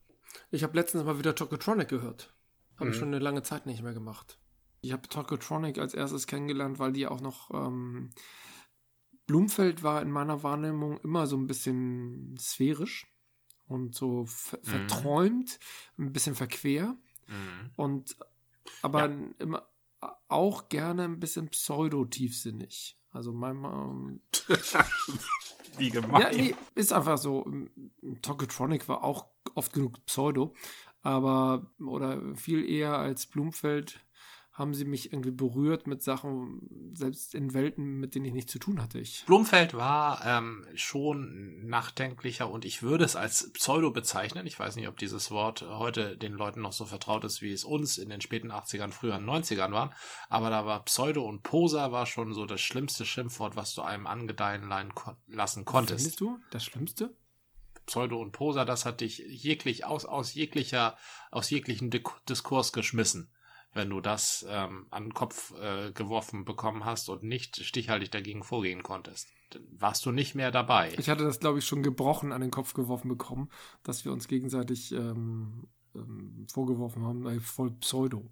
Ich 0.52 0.64
habe 0.64 0.76
letztens 0.76 1.04
mal 1.04 1.20
wieder 1.20 1.36
Tokotronic 1.36 1.88
gehört. 1.88 2.34
Habe 2.76 2.86
mhm. 2.86 2.92
ich 2.92 2.98
schon 2.98 3.10
eine 3.10 3.20
lange 3.20 3.44
Zeit 3.44 3.66
nicht 3.66 3.84
mehr 3.84 3.94
gemacht. 3.94 4.40
Ich 4.82 4.94
habe 4.94 5.08
Tokotronic 5.08 5.78
als 5.78 5.94
erstes 5.94 6.28
kennengelernt, 6.28 6.80
weil 6.80 6.94
die 6.94 7.08
auch 7.08 7.22
noch. 7.22 7.52
Ähm, 7.54 8.12
Blumfeld 9.28 9.84
war 9.84 10.02
in 10.02 10.10
meiner 10.10 10.42
Wahrnehmung 10.42 11.00
immer 11.02 11.28
so 11.28 11.38
ein 11.38 11.46
bisschen 11.46 12.36
sphärisch 12.40 13.06
und 13.68 13.94
so 13.94 14.26
ver 14.26 14.58
mhm. 14.58 14.64
verträumt, 14.64 15.60
ein 16.00 16.12
bisschen 16.12 16.34
verquer. 16.34 16.98
Mhm. 17.28 17.70
Und 17.76 18.18
aber 18.82 19.10
ja. 19.10 19.18
immer 19.38 19.70
auch 20.28 20.70
gerne 20.70 21.04
ein 21.04 21.20
bisschen 21.20 21.50
pseudo-tiefsinnig. 21.50 22.98
Also 23.12 23.34
manchmal. 23.34 24.20
Wie 25.78 25.90
gemein. 25.90 26.22
Ja, 26.22 26.32
nee, 26.32 26.56
ist 26.76 26.94
einfach 26.94 27.18
so. 27.18 27.50
Tokotronic 28.22 28.88
war 28.88 29.04
auch 29.04 29.28
oft 29.60 29.74
genug 29.74 30.04
Pseudo, 30.06 30.56
aber 31.02 31.72
oder 31.80 32.36
viel 32.36 32.68
eher 32.68 32.98
als 32.98 33.28
Blumfeld 33.28 34.04
haben 34.60 34.74
sie 34.74 34.84
mich 34.84 35.14
irgendwie 35.14 35.32
berührt 35.32 35.88
mit 35.88 36.04
Sachen, 36.04 36.92
selbst 36.94 37.34
in 37.34 37.54
Welten, 37.54 37.98
mit 37.98 38.14
denen 38.14 38.26
ich 38.26 38.34
nichts 38.34 38.52
zu 38.52 38.60
tun 38.60 38.82
hatte. 38.82 39.00
Ich. 39.00 39.24
Blumfeld 39.26 39.74
war 39.74 40.22
ähm, 40.26 40.68
schon 40.76 41.66
nachdenklicher 41.66 42.52
und 42.52 42.66
ich 42.66 42.84
würde 42.84 43.06
es 43.06 43.16
als 43.16 43.54
Pseudo 43.54 43.90
bezeichnen. 43.92 44.46
Ich 44.46 44.60
weiß 44.60 44.76
nicht, 44.76 44.90
ob 44.90 44.98
dieses 44.98 45.32
Wort 45.32 45.62
heute 45.62 46.18
den 46.18 46.34
Leuten 46.34 46.62
noch 46.62 46.74
so 46.74 46.84
vertraut 46.84 47.24
ist, 47.24 47.42
wie 47.42 47.54
es 47.54 47.64
uns 47.64 47.98
in 47.98 48.10
den 48.10 48.20
späten 48.20 48.52
80ern, 48.52 48.92
früheren 48.92 49.26
90ern 49.26 49.72
waren. 49.72 49.92
Aber 50.28 50.50
da 50.50 50.66
war 50.66 50.84
Pseudo 50.84 51.26
und 51.26 51.42
Poser 51.42 51.94
war 51.94 52.06
schon 52.06 52.34
so 52.34 52.46
das 52.46 52.60
schlimmste 52.60 53.06
Schimpfwort, 53.06 53.56
was 53.56 53.74
du 53.76 53.82
einem 53.82 54.08
angedeihen 54.08 54.70
lassen 55.28 55.64
konntest. 55.64 56.02
Findest 56.02 56.20
du 56.20 56.38
das 56.52 56.66
Schlimmste? 56.66 57.16
Pseudo 57.90 58.22
und 58.22 58.32
Poser, 58.32 58.66
das 58.66 58.86
hat 58.86 59.02
dich 59.02 59.18
jeglich 59.18 59.84
aus, 59.84 60.06
aus 60.06 60.36
jeglicher, 60.36 60.96
aus 61.32 61.50
jeglichen 61.50 61.90
Diskurs 62.28 62.72
geschmissen 62.72 63.32
wenn 63.74 63.90
du 63.90 64.02
das 64.02 64.46
ähm, 64.50 64.88
an 64.90 65.06
den 65.06 65.14
Kopf 65.14 65.54
äh, 65.60 65.92
geworfen 65.92 66.46
bekommen 66.46 66.86
hast 66.86 67.10
und 67.10 67.24
nicht 67.24 67.64
stichhaltig 67.64 68.12
dagegen 68.12 68.44
vorgehen 68.44 68.84
konntest. 68.84 69.28
Dann 69.52 69.64
warst 69.78 70.06
du 70.06 70.12
nicht 70.12 70.36
mehr 70.36 70.52
dabei. 70.52 70.94
Ich 70.98 71.10
hatte 71.10 71.24
das, 71.24 71.40
glaube 71.40 71.60
ich, 71.60 71.66
schon 71.66 71.84
gebrochen 71.84 72.32
an 72.32 72.42
den 72.42 72.52
Kopf 72.52 72.74
geworfen 72.74 73.10
bekommen, 73.10 73.50
dass 73.84 74.06
wir 74.06 74.12
uns 74.12 74.28
gegenseitig 74.28 74.92
ähm, 74.92 75.68
ähm, 75.96 76.48
vorgeworfen 76.52 77.04
haben, 77.04 77.28
äh, 77.28 77.40
voll 77.40 77.72
Pseudo. 77.72 78.32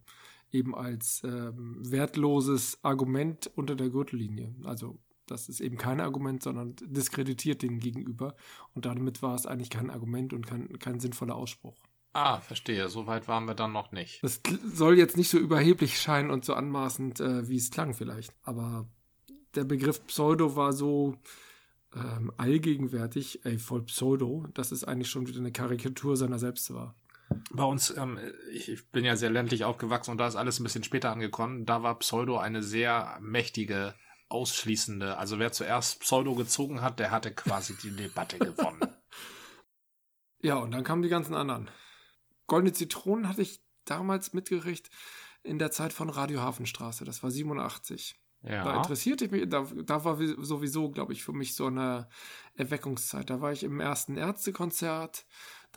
Eben 0.52 0.74
als 0.74 1.22
ähm, 1.24 1.82
wertloses 1.84 2.80
Argument 2.84 3.52
unter 3.56 3.76
der 3.76 3.90
Gürtellinie. 3.90 4.56
Also 4.64 4.98
das 5.28 5.50
ist 5.50 5.60
eben 5.60 5.78
kein 5.78 6.00
Argument, 6.00 6.42
sondern 6.42 6.76
diskreditiert 6.82 7.62
den 7.62 7.80
gegenüber. 7.80 8.36
Und 8.74 8.86
damit 8.86 9.22
war 9.22 9.36
es 9.36 9.46
eigentlich 9.46 9.70
kein 9.70 9.90
Argument 9.90 10.34
und 10.34 10.48
kein, 10.48 10.80
kein 10.80 11.00
sinnvoller 11.00 11.36
Ausspruch. 11.36 11.76
Ah, 12.14 12.40
verstehe. 12.40 12.90
So 12.90 13.06
weit 13.06 13.28
waren 13.28 13.46
wir 13.46 13.54
dann 13.54 13.72
noch 13.72 13.92
nicht. 13.92 14.24
Das 14.24 14.42
soll 14.74 14.98
jetzt 14.98 15.18
nicht 15.18 15.30
so 15.30 15.38
überheblich 15.38 16.00
scheinen 16.00 16.32
und 16.32 16.44
so 16.46 16.54
anmaßend, 16.56 17.20
äh, 17.20 17.48
wie 17.48 17.58
es 17.58 17.70
klang 17.70 17.94
vielleicht. 17.94 18.34
Aber 18.44 18.88
der 19.54 19.66
Begriff 19.66 20.06
Pseudo 20.08 20.56
war 20.56 20.74
so 20.74 21.16
ähm, 21.96 22.32
allgegenwärtig, 22.38 23.46
ey, 23.46 23.58
voll 23.58 23.84
Pseudo, 23.84 24.48
dass 24.54 24.72
es 24.72 24.84
eigentlich 24.84 25.10
schon 25.10 25.28
wieder 25.28 25.40
eine 25.40 25.52
Karikatur 25.52 26.18
seiner 26.18 26.40
selbst 26.40 26.74
war. 26.74 26.96
Bei 27.52 27.64
uns, 27.64 27.96
ähm, 27.96 28.20
ich, 28.52 28.70
ich 28.70 28.88
bin 28.90 29.04
ja 29.04 29.16
sehr 29.16 29.30
ländlich 29.30 29.66
aufgewachsen 29.66 30.12
und 30.12 30.18
da 30.18 30.28
ist 30.28 30.36
alles 30.36 30.60
ein 30.60 30.64
bisschen 30.64 30.84
später 30.84 31.12
angekommen. 31.12 31.66
Da 31.66 31.84
war 31.84 32.00
Pseudo 32.00 32.38
eine 32.38 32.64
sehr 32.64 33.18
mächtige, 33.22 33.94
ausschließende. 34.30 35.18
Also 35.18 35.40
wer 35.40 35.52
zuerst 35.52 36.02
Pseudo 36.02 36.36
gezogen 36.36 36.82
hat, 36.82 37.00
der 37.00 37.12
hatte 37.12 37.34
quasi 37.34 37.76
die 37.78 37.96
Debatte 37.96 38.38
gewonnen. 38.40 38.94
Ja, 40.42 40.56
und 40.56 40.72
dann 40.72 40.84
kamen 40.84 41.02
die 41.02 41.10
ganzen 41.10 41.34
anderen. 41.34 41.70
Goldene 42.48 42.74
Zitronen 42.74 43.28
hatte 43.28 43.42
ich 43.42 43.62
damals 43.86 44.34
mitgekriegt. 44.34 44.90
in 45.44 45.60
der 45.60 45.72
Zeit 45.72 45.94
von 45.94 46.10
Radio 46.10 46.42
Hafenstraße. 46.42 47.06
Das 47.06 47.24
war 47.24 47.32
87. 47.32 48.20
Ja. 48.44 48.64
Da 48.64 48.78
interessierte 48.78 49.26
ich 49.26 49.32
mich, 49.32 49.50
da, 49.50 49.66
da 49.84 50.04
war 50.04 50.18
sowieso, 50.38 50.90
glaube 50.92 51.14
ich, 51.14 51.24
für 51.24 51.34
mich 51.34 51.56
so 51.56 51.68
eine 51.68 52.08
Erweckungszeit. 52.56 53.30
Da 53.30 53.42
war 53.42 53.52
ich 53.52 53.64
im 53.64 53.80
ersten 53.80 54.18
Ärztekonzert, 54.18 55.26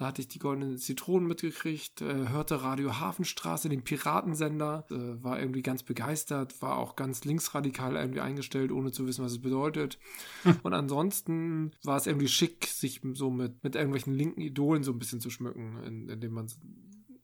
da 0.01 0.07
hatte 0.07 0.23
ich 0.23 0.29
die 0.29 0.39
goldenen 0.39 0.79
Zitronen 0.79 1.29
mitgekriegt, 1.29 2.01
äh, 2.01 2.31
hörte 2.31 2.63
Radio 2.63 2.99
Hafenstraße, 3.01 3.69
den 3.69 3.85
Piratensender, 3.85 4.87
äh, 4.91 5.23
war 5.23 5.39
irgendwie 5.39 5.61
ganz 5.61 5.83
begeistert, 5.83 6.63
war 6.63 6.79
auch 6.79 6.97
ganz 6.97 7.27
linksradikal 7.27 7.97
irgendwie 7.97 8.23
eingestellt, 8.23 8.73
ohne 8.73 8.93
zu 8.93 9.07
wissen, 9.07 9.23
was 9.23 9.33
es 9.33 9.43
bedeutet. 9.43 9.99
Und 10.63 10.73
ansonsten 10.73 11.73
war 11.85 11.99
es 11.99 12.07
irgendwie 12.07 12.29
schick, 12.29 12.65
sich 12.65 13.03
so 13.13 13.31
mit, 13.31 13.63
mit 13.63 13.75
irgendwelchen 13.75 14.15
linken 14.15 14.41
Idolen 14.41 14.85
so 14.85 14.93
ein 14.93 14.99
bisschen 14.99 15.21
zu 15.21 15.29
schmücken, 15.29 15.77
in, 15.85 16.09
indem 16.09 16.33
man 16.33 16.51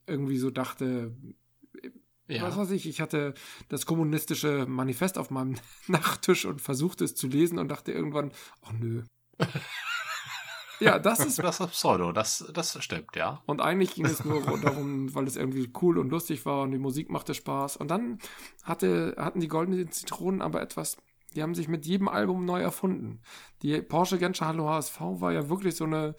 irgendwie 0.05 0.37
so 0.37 0.51
dachte, 0.51 1.17
ja. 2.29 2.43
Was 2.43 2.57
weiß 2.57 2.71
ich, 2.71 2.87
ich 2.87 3.01
hatte 3.01 3.33
das 3.69 3.87
kommunistische 3.87 4.67
Manifest 4.67 5.17
auf 5.17 5.31
meinem 5.31 5.55
Nachttisch 5.87 6.45
und 6.45 6.61
versuchte 6.61 7.05
es 7.05 7.15
zu 7.15 7.25
lesen 7.25 7.57
und 7.57 7.69
dachte 7.69 7.91
irgendwann, 7.91 8.33
ach 8.61 8.73
nö. 8.73 9.01
ja, 10.79 10.99
das 10.99 11.25
ist. 11.25 11.39
Das 11.39 11.59
ist 11.59 11.71
Pseudo, 11.71 12.11
das, 12.11 12.45
das 12.53 12.77
stimmt, 12.83 13.15
ja. 13.15 13.41
Und 13.45 13.61
eigentlich 13.61 13.95
ging 13.95 14.05
es 14.05 14.23
nur 14.23 14.41
darum, 14.61 15.13
weil 15.15 15.25
es 15.25 15.35
irgendwie 15.35 15.71
cool 15.81 15.97
und 15.97 16.09
lustig 16.09 16.45
war 16.45 16.61
und 16.61 16.71
die 16.71 16.77
Musik 16.77 17.09
machte 17.09 17.33
Spaß. 17.33 17.77
Und 17.77 17.89
dann 17.89 18.19
hatte, 18.63 19.15
hatten 19.17 19.39
die 19.39 19.47
goldenen 19.47 19.91
Zitronen 19.91 20.41
aber 20.41 20.61
etwas, 20.61 20.97
die 21.35 21.43
haben 21.43 21.55
sich 21.55 21.67
mit 21.67 21.85
jedem 21.85 22.07
Album 22.07 22.45
neu 22.45 22.61
erfunden. 22.61 23.21
Die 23.61 23.81
Porsche 23.81 24.17
Genscher 24.17 24.47
Hallo 24.47 24.69
HSV 24.69 24.99
war 24.99 25.33
ja 25.33 25.49
wirklich 25.49 25.75
so 25.75 25.83
eine 25.85 26.15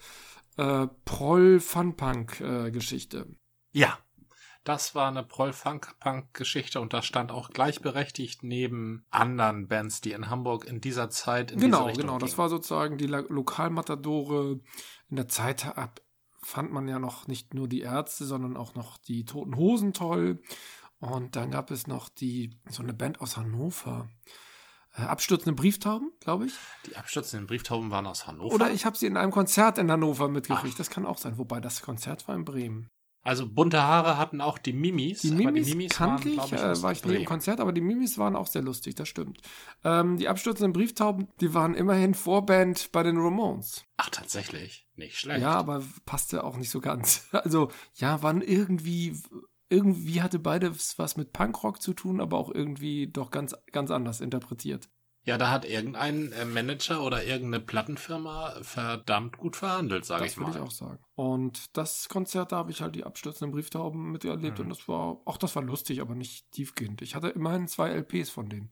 äh, 0.57 0.87
Proll-Fun-Punk-Geschichte. 1.05 3.19
Äh, 3.19 3.25
ja, 3.71 3.99
das 4.63 4.93
war 4.93 5.07
eine 5.07 5.23
Proll-Funk-Punk-Geschichte 5.23 6.79
und 6.79 6.93
das 6.93 7.05
stand 7.05 7.31
auch 7.31 7.49
gleichberechtigt 7.49 8.43
neben 8.43 9.05
anderen 9.09 9.67
Bands, 9.67 10.01
die 10.01 10.11
in 10.11 10.29
Hamburg 10.29 10.65
in 10.65 10.81
dieser 10.81 11.09
Zeit 11.09 11.51
in 11.51 11.59
Genau, 11.59 11.85
genau. 11.87 11.93
Gingen. 11.93 12.19
Das 12.19 12.37
war 12.37 12.49
sozusagen 12.49 12.97
die 12.97 13.07
Lokalmatadore. 13.07 14.59
In 15.09 15.15
der 15.15 15.27
Zeit 15.27 15.65
ab 15.77 16.01
fand 16.41 16.71
man 16.71 16.87
ja 16.87 16.99
noch 16.99 17.27
nicht 17.27 17.53
nur 17.53 17.67
die 17.67 17.81
Ärzte, 17.81 18.25
sondern 18.25 18.57
auch 18.57 18.75
noch 18.75 18.97
die 18.97 19.25
Toten 19.25 19.55
Hosen 19.55 19.93
toll. 19.93 20.41
Und 20.99 21.35
dann 21.35 21.51
gab 21.51 21.71
es 21.71 21.87
noch 21.87 22.09
die, 22.09 22.57
so 22.69 22.83
eine 22.83 22.93
Band 22.93 23.21
aus 23.21 23.37
Hannover. 23.37 24.09
Äh, 24.95 25.03
abstürzende 25.03 25.53
Brieftauben, 25.53 26.11
glaube 26.19 26.47
ich. 26.47 26.53
Die 26.87 26.95
abstürzenden 26.95 27.47
Brieftauben 27.47 27.91
waren 27.91 28.07
aus 28.07 28.27
Hannover. 28.27 28.55
Oder 28.55 28.71
ich 28.71 28.85
habe 28.85 28.97
sie 28.97 29.05
in 29.05 29.17
einem 29.17 29.31
Konzert 29.31 29.77
in 29.77 29.91
Hannover 29.91 30.27
mitgekriegt. 30.27 30.73
Ach. 30.73 30.77
Das 30.77 30.89
kann 30.89 31.05
auch 31.05 31.17
sein. 31.17 31.37
Wobei 31.37 31.59
das 31.59 31.81
Konzert 31.81 32.27
war 32.27 32.35
in 32.35 32.43
Bremen. 32.45 32.89
Also 33.21 33.47
bunte 33.47 33.83
Haare 33.83 34.17
hatten 34.17 34.39
auch 34.39 34.57
die 34.57 34.71
Mimis. 34.71 35.21
Die 35.21 35.31
Mimis, 35.31 35.67
die 35.67 35.75
Mimis 35.75 35.91
kannte 35.91 36.37
waren, 36.37 36.45
ich, 36.47 36.53
ich 36.53 36.59
äh, 36.59 36.81
war 36.81 36.91
ich 36.91 37.03
nie 37.03 37.15
im 37.15 37.25
Konzert, 37.25 37.59
aber 37.59 37.73
die 37.73 37.81
Mimis 37.81 38.17
waren 38.17 38.35
auch 38.35 38.47
sehr 38.47 38.61
lustig, 38.61 38.95
das 38.95 39.09
stimmt. 39.09 39.41
Ähm, 39.83 40.17
die 40.17 40.29
abstürzenden 40.29 40.71
Brieftauben, 40.71 41.27
die 41.41 41.53
waren 41.53 41.75
immerhin 41.75 42.13
Vorband 42.13 42.91
bei 42.91 43.03
den 43.03 43.17
Ramones. 43.17 43.83
Ach, 43.97 44.09
tatsächlich? 44.09 44.87
Nicht 44.95 45.17
schlecht. 45.17 45.41
Ja, 45.41 45.51
aber 45.51 45.83
passte 46.05 46.43
auch 46.43 46.57
nicht 46.57 46.69
so 46.69 46.79
ganz. 46.79 47.27
Also, 47.39 47.71
ja, 47.95 48.21
waren 48.21 48.41
irgendwie, 48.41 49.15
irgendwie 49.69 50.21
hatte 50.21 50.39
beides 50.39 50.99
was 50.99 51.15
mit 51.15 51.31
Punkrock 51.31 51.81
zu 51.81 51.93
tun, 51.93 52.21
aber 52.21 52.37
auch 52.37 52.53
irgendwie 52.53 53.07
doch 53.07 53.31
ganz, 53.31 53.55
ganz 53.71 53.91
anders 53.91 54.21
interpretiert. 54.21 54.89
Ja, 55.29 55.37
da 55.37 55.51
hat 55.51 55.63
irgendein 55.63 56.31
äh, 56.31 56.43
Manager 56.43 57.03
oder 57.03 57.23
irgendeine 57.23 57.63
Plattenfirma 57.63 58.55
verdammt 58.63 59.37
gut 59.37 59.55
verhandelt, 59.55 60.03
sage 60.03 60.25
ich 60.25 60.37
mal. 60.37 60.47
Das 60.47 60.55
würde 60.55 60.65
ich 60.65 60.71
auch 60.71 60.75
sagen. 60.75 60.99
Und 61.13 61.77
das 61.77 62.09
Konzert, 62.09 62.51
da 62.51 62.55
habe 62.55 62.71
ich 62.71 62.81
halt 62.81 62.95
die 62.95 63.03
abstürzenden 63.03 63.51
Brieftauben 63.51 64.11
miterlebt 64.11 64.57
mhm. 64.57 64.63
und 64.63 64.69
das 64.71 64.87
war, 64.87 65.17
auch 65.25 65.37
das 65.37 65.55
war 65.55 65.61
lustig, 65.61 66.01
aber 66.01 66.15
nicht 66.15 66.51
tiefgehend. 66.51 67.03
Ich 67.03 67.13
hatte 67.13 67.27
immerhin 67.27 67.67
zwei 67.67 67.89
LPs 67.89 68.31
von 68.31 68.49
denen. 68.49 68.71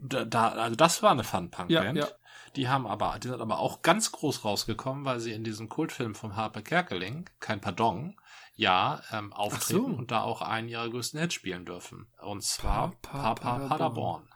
Da, 0.00 0.24
da 0.24 0.48
also 0.48 0.74
das 0.74 1.00
war 1.04 1.12
eine 1.12 1.22
Fun-Punk-Band. 1.22 1.96
Ja, 1.96 2.06
ja. 2.06 2.08
Die 2.56 2.68
haben 2.68 2.84
aber, 2.84 3.16
die 3.20 3.28
sind 3.28 3.40
aber 3.40 3.60
auch 3.60 3.82
ganz 3.82 4.10
groß 4.10 4.44
rausgekommen, 4.44 5.04
weil 5.04 5.20
sie 5.20 5.30
in 5.30 5.44
diesem 5.44 5.68
Kultfilm 5.68 6.16
vom 6.16 6.34
Harpe 6.34 6.64
Kerkeling, 6.64 7.30
kein 7.38 7.60
Pardon, 7.60 8.16
ja, 8.56 9.00
ähm, 9.12 9.32
auftreten 9.32 9.92
so. 9.92 9.96
und 9.96 10.10
da 10.10 10.22
auch 10.22 10.42
einen 10.42 10.68
ihrer 10.68 10.90
größten 10.90 11.20
Hits 11.20 11.34
spielen 11.34 11.64
dürfen. 11.64 12.08
Und 12.20 12.42
zwar 12.42 12.90
Papa 13.00 13.34
pa, 13.36 13.58
pa, 13.58 13.68
Paderborn. 13.68 14.28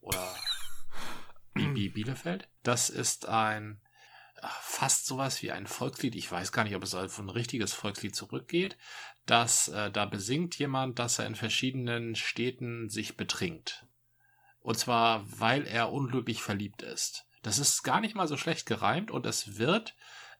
Oder 0.00 0.26
Bibi 1.58 1.88
Bielefeld. 1.88 2.48
Das 2.62 2.88
ist 2.90 3.28
ein 3.28 3.80
fast 4.60 5.06
sowas 5.06 5.42
wie 5.42 5.50
ein 5.50 5.66
Volkslied. 5.66 6.14
Ich 6.14 6.30
weiß 6.30 6.52
gar 6.52 6.64
nicht, 6.64 6.76
ob 6.76 6.84
es 6.84 6.94
auf 6.94 7.18
ein 7.18 7.28
richtiges 7.28 7.72
Volkslied 7.72 8.14
zurückgeht. 8.14 8.76
dass 9.26 9.68
äh, 9.68 9.90
da 9.90 10.06
besingt 10.06 10.58
jemand, 10.58 10.98
dass 10.98 11.18
er 11.18 11.26
in 11.26 11.34
verschiedenen 11.34 12.16
Städten 12.16 12.88
sich 12.88 13.16
betrinkt. 13.18 13.84
Und 14.60 14.78
zwar, 14.78 15.22
weil 15.38 15.66
er 15.66 15.92
unglücklich 15.92 16.40
verliebt 16.40 16.80
ist. 16.80 17.26
Das 17.42 17.58
ist 17.58 17.82
gar 17.82 18.00
nicht 18.00 18.14
mal 18.14 18.26
so 18.26 18.38
schlecht 18.38 18.64
gereimt 18.64 19.10
und 19.10 19.26
es 19.26 19.58
wird 19.58 19.94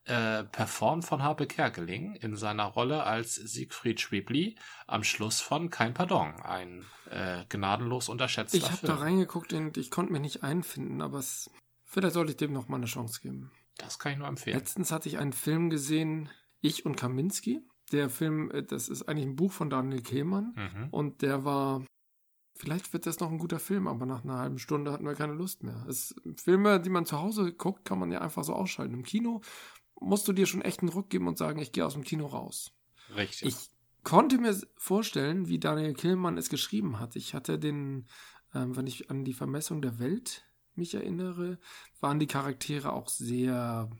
äh, 0.08 0.44
performt 0.44 1.04
von 1.04 1.22
Harpe 1.22 1.46
Kerkeling 1.46 2.14
in 2.14 2.34
seiner 2.34 2.64
Rolle 2.64 3.04
als 3.04 3.34
Siegfried 3.34 4.00
Schwebli 4.00 4.56
am 4.86 5.04
Schluss 5.04 5.40
von 5.40 5.70
Kein 5.70 5.94
Pardon, 5.94 6.34
ein 6.42 6.84
äh, 7.10 7.44
gnadenlos 7.48 8.08
unterschätzter 8.08 8.56
Ich 8.56 8.70
habe 8.70 8.86
da 8.86 8.94
reingeguckt 8.96 9.52
und 9.52 9.76
ich 9.76 9.90
konnte 9.90 10.12
mir 10.12 10.20
nicht 10.20 10.42
einfinden, 10.42 11.02
aber 11.02 11.18
es, 11.18 11.50
vielleicht 11.84 12.14
sollte 12.14 12.32
ich 12.32 12.36
dem 12.38 12.52
noch 12.52 12.68
mal 12.68 12.76
eine 12.76 12.86
Chance 12.86 13.20
geben. 13.20 13.50
Das 13.76 13.98
kann 13.98 14.12
ich 14.12 14.18
nur 14.18 14.28
empfehlen. 14.28 14.56
Letztens 14.56 14.90
hatte 14.90 15.08
ich 15.08 15.18
einen 15.18 15.32
Film 15.32 15.70
gesehen, 15.70 16.30
Ich 16.60 16.86
und 16.86 16.96
Kaminski. 16.96 17.60
Der 17.92 18.10
Film, 18.10 18.50
äh, 18.50 18.62
das 18.62 18.88
ist 18.88 19.08
eigentlich 19.08 19.26
ein 19.26 19.36
Buch 19.36 19.52
von 19.52 19.70
Daniel 19.70 20.02
Kehlmann 20.02 20.54
mhm. 20.56 20.88
und 20.90 21.22
der 21.22 21.44
war 21.44 21.82
Vielleicht 22.58 22.92
wird 22.92 23.06
das 23.06 23.20
noch 23.20 23.30
ein 23.30 23.38
guter 23.38 23.60
Film, 23.60 23.86
aber 23.86 24.04
nach 24.04 24.24
einer 24.24 24.38
halben 24.38 24.58
Stunde 24.58 24.90
hatten 24.90 25.06
wir 25.06 25.14
keine 25.14 25.32
Lust 25.34 25.62
mehr. 25.62 25.86
Es, 25.88 26.12
Filme, 26.34 26.80
die 26.80 26.90
man 26.90 27.06
zu 27.06 27.20
Hause 27.20 27.52
guckt, 27.52 27.84
kann 27.84 28.00
man 28.00 28.10
ja 28.10 28.20
einfach 28.20 28.42
so 28.42 28.52
ausschalten. 28.52 28.94
Im 28.94 29.04
Kino 29.04 29.42
musst 30.00 30.28
du 30.28 30.32
dir 30.32 30.46
schon 30.46 30.62
echt 30.62 30.80
einen 30.80 30.90
Ruck 30.90 31.10
geben 31.10 31.28
und 31.28 31.38
sagen, 31.38 31.60
ich 31.60 31.72
gehe 31.72 31.84
aus 31.84 31.94
dem 31.94 32.04
Kino 32.04 32.26
raus. 32.26 32.72
Richtig. 33.14 33.48
Ich 33.48 33.70
konnte 34.04 34.38
mir 34.38 34.58
vorstellen, 34.76 35.48
wie 35.48 35.58
Daniel 35.58 35.94
Killmann 35.94 36.38
es 36.38 36.48
geschrieben 36.48 36.98
hat. 36.98 37.16
Ich 37.16 37.34
hatte 37.34 37.58
den, 37.58 38.06
ähm, 38.54 38.76
wenn 38.76 38.86
ich 38.86 39.10
an 39.10 39.24
die 39.24 39.34
Vermessung 39.34 39.82
der 39.82 39.98
Welt 39.98 40.44
mich 40.74 40.94
erinnere, 40.94 41.58
waren 42.00 42.18
die 42.18 42.26
Charaktere 42.26 42.92
auch 42.92 43.08
sehr 43.08 43.90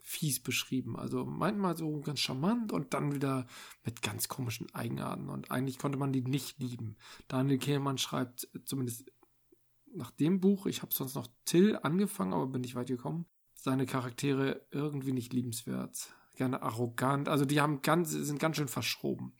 fies 0.00 0.40
beschrieben. 0.40 0.96
Also 0.98 1.24
manchmal 1.24 1.76
so 1.76 2.00
ganz 2.00 2.20
charmant 2.20 2.72
und 2.72 2.92
dann 2.94 3.14
wieder 3.14 3.46
mit 3.84 4.02
ganz 4.02 4.28
komischen 4.28 4.72
Eigenarten. 4.74 5.28
Und 5.28 5.50
eigentlich 5.50 5.78
konnte 5.78 5.98
man 5.98 6.12
die 6.12 6.22
nicht 6.22 6.58
lieben. 6.60 6.96
Daniel 7.26 7.58
Kehlmann 7.58 7.98
schreibt 7.98 8.48
zumindest 8.66 9.10
nach 9.94 10.10
dem 10.10 10.40
Buch, 10.40 10.66
ich 10.66 10.82
habe 10.82 10.94
sonst 10.94 11.14
noch 11.14 11.28
Till 11.44 11.78
angefangen, 11.82 12.34
aber 12.34 12.46
bin 12.46 12.60
nicht 12.60 12.74
weit 12.74 12.88
gekommen, 12.88 13.26
seine 13.64 13.86
Charaktere 13.86 14.60
irgendwie 14.70 15.12
nicht 15.12 15.32
liebenswert. 15.32 16.12
Gerne 16.36 16.62
arrogant. 16.62 17.30
Also 17.30 17.46
die 17.46 17.62
haben 17.62 17.80
ganz, 17.80 18.10
sind 18.10 18.38
ganz 18.38 18.56
schön 18.56 18.68
verschroben. 18.68 19.32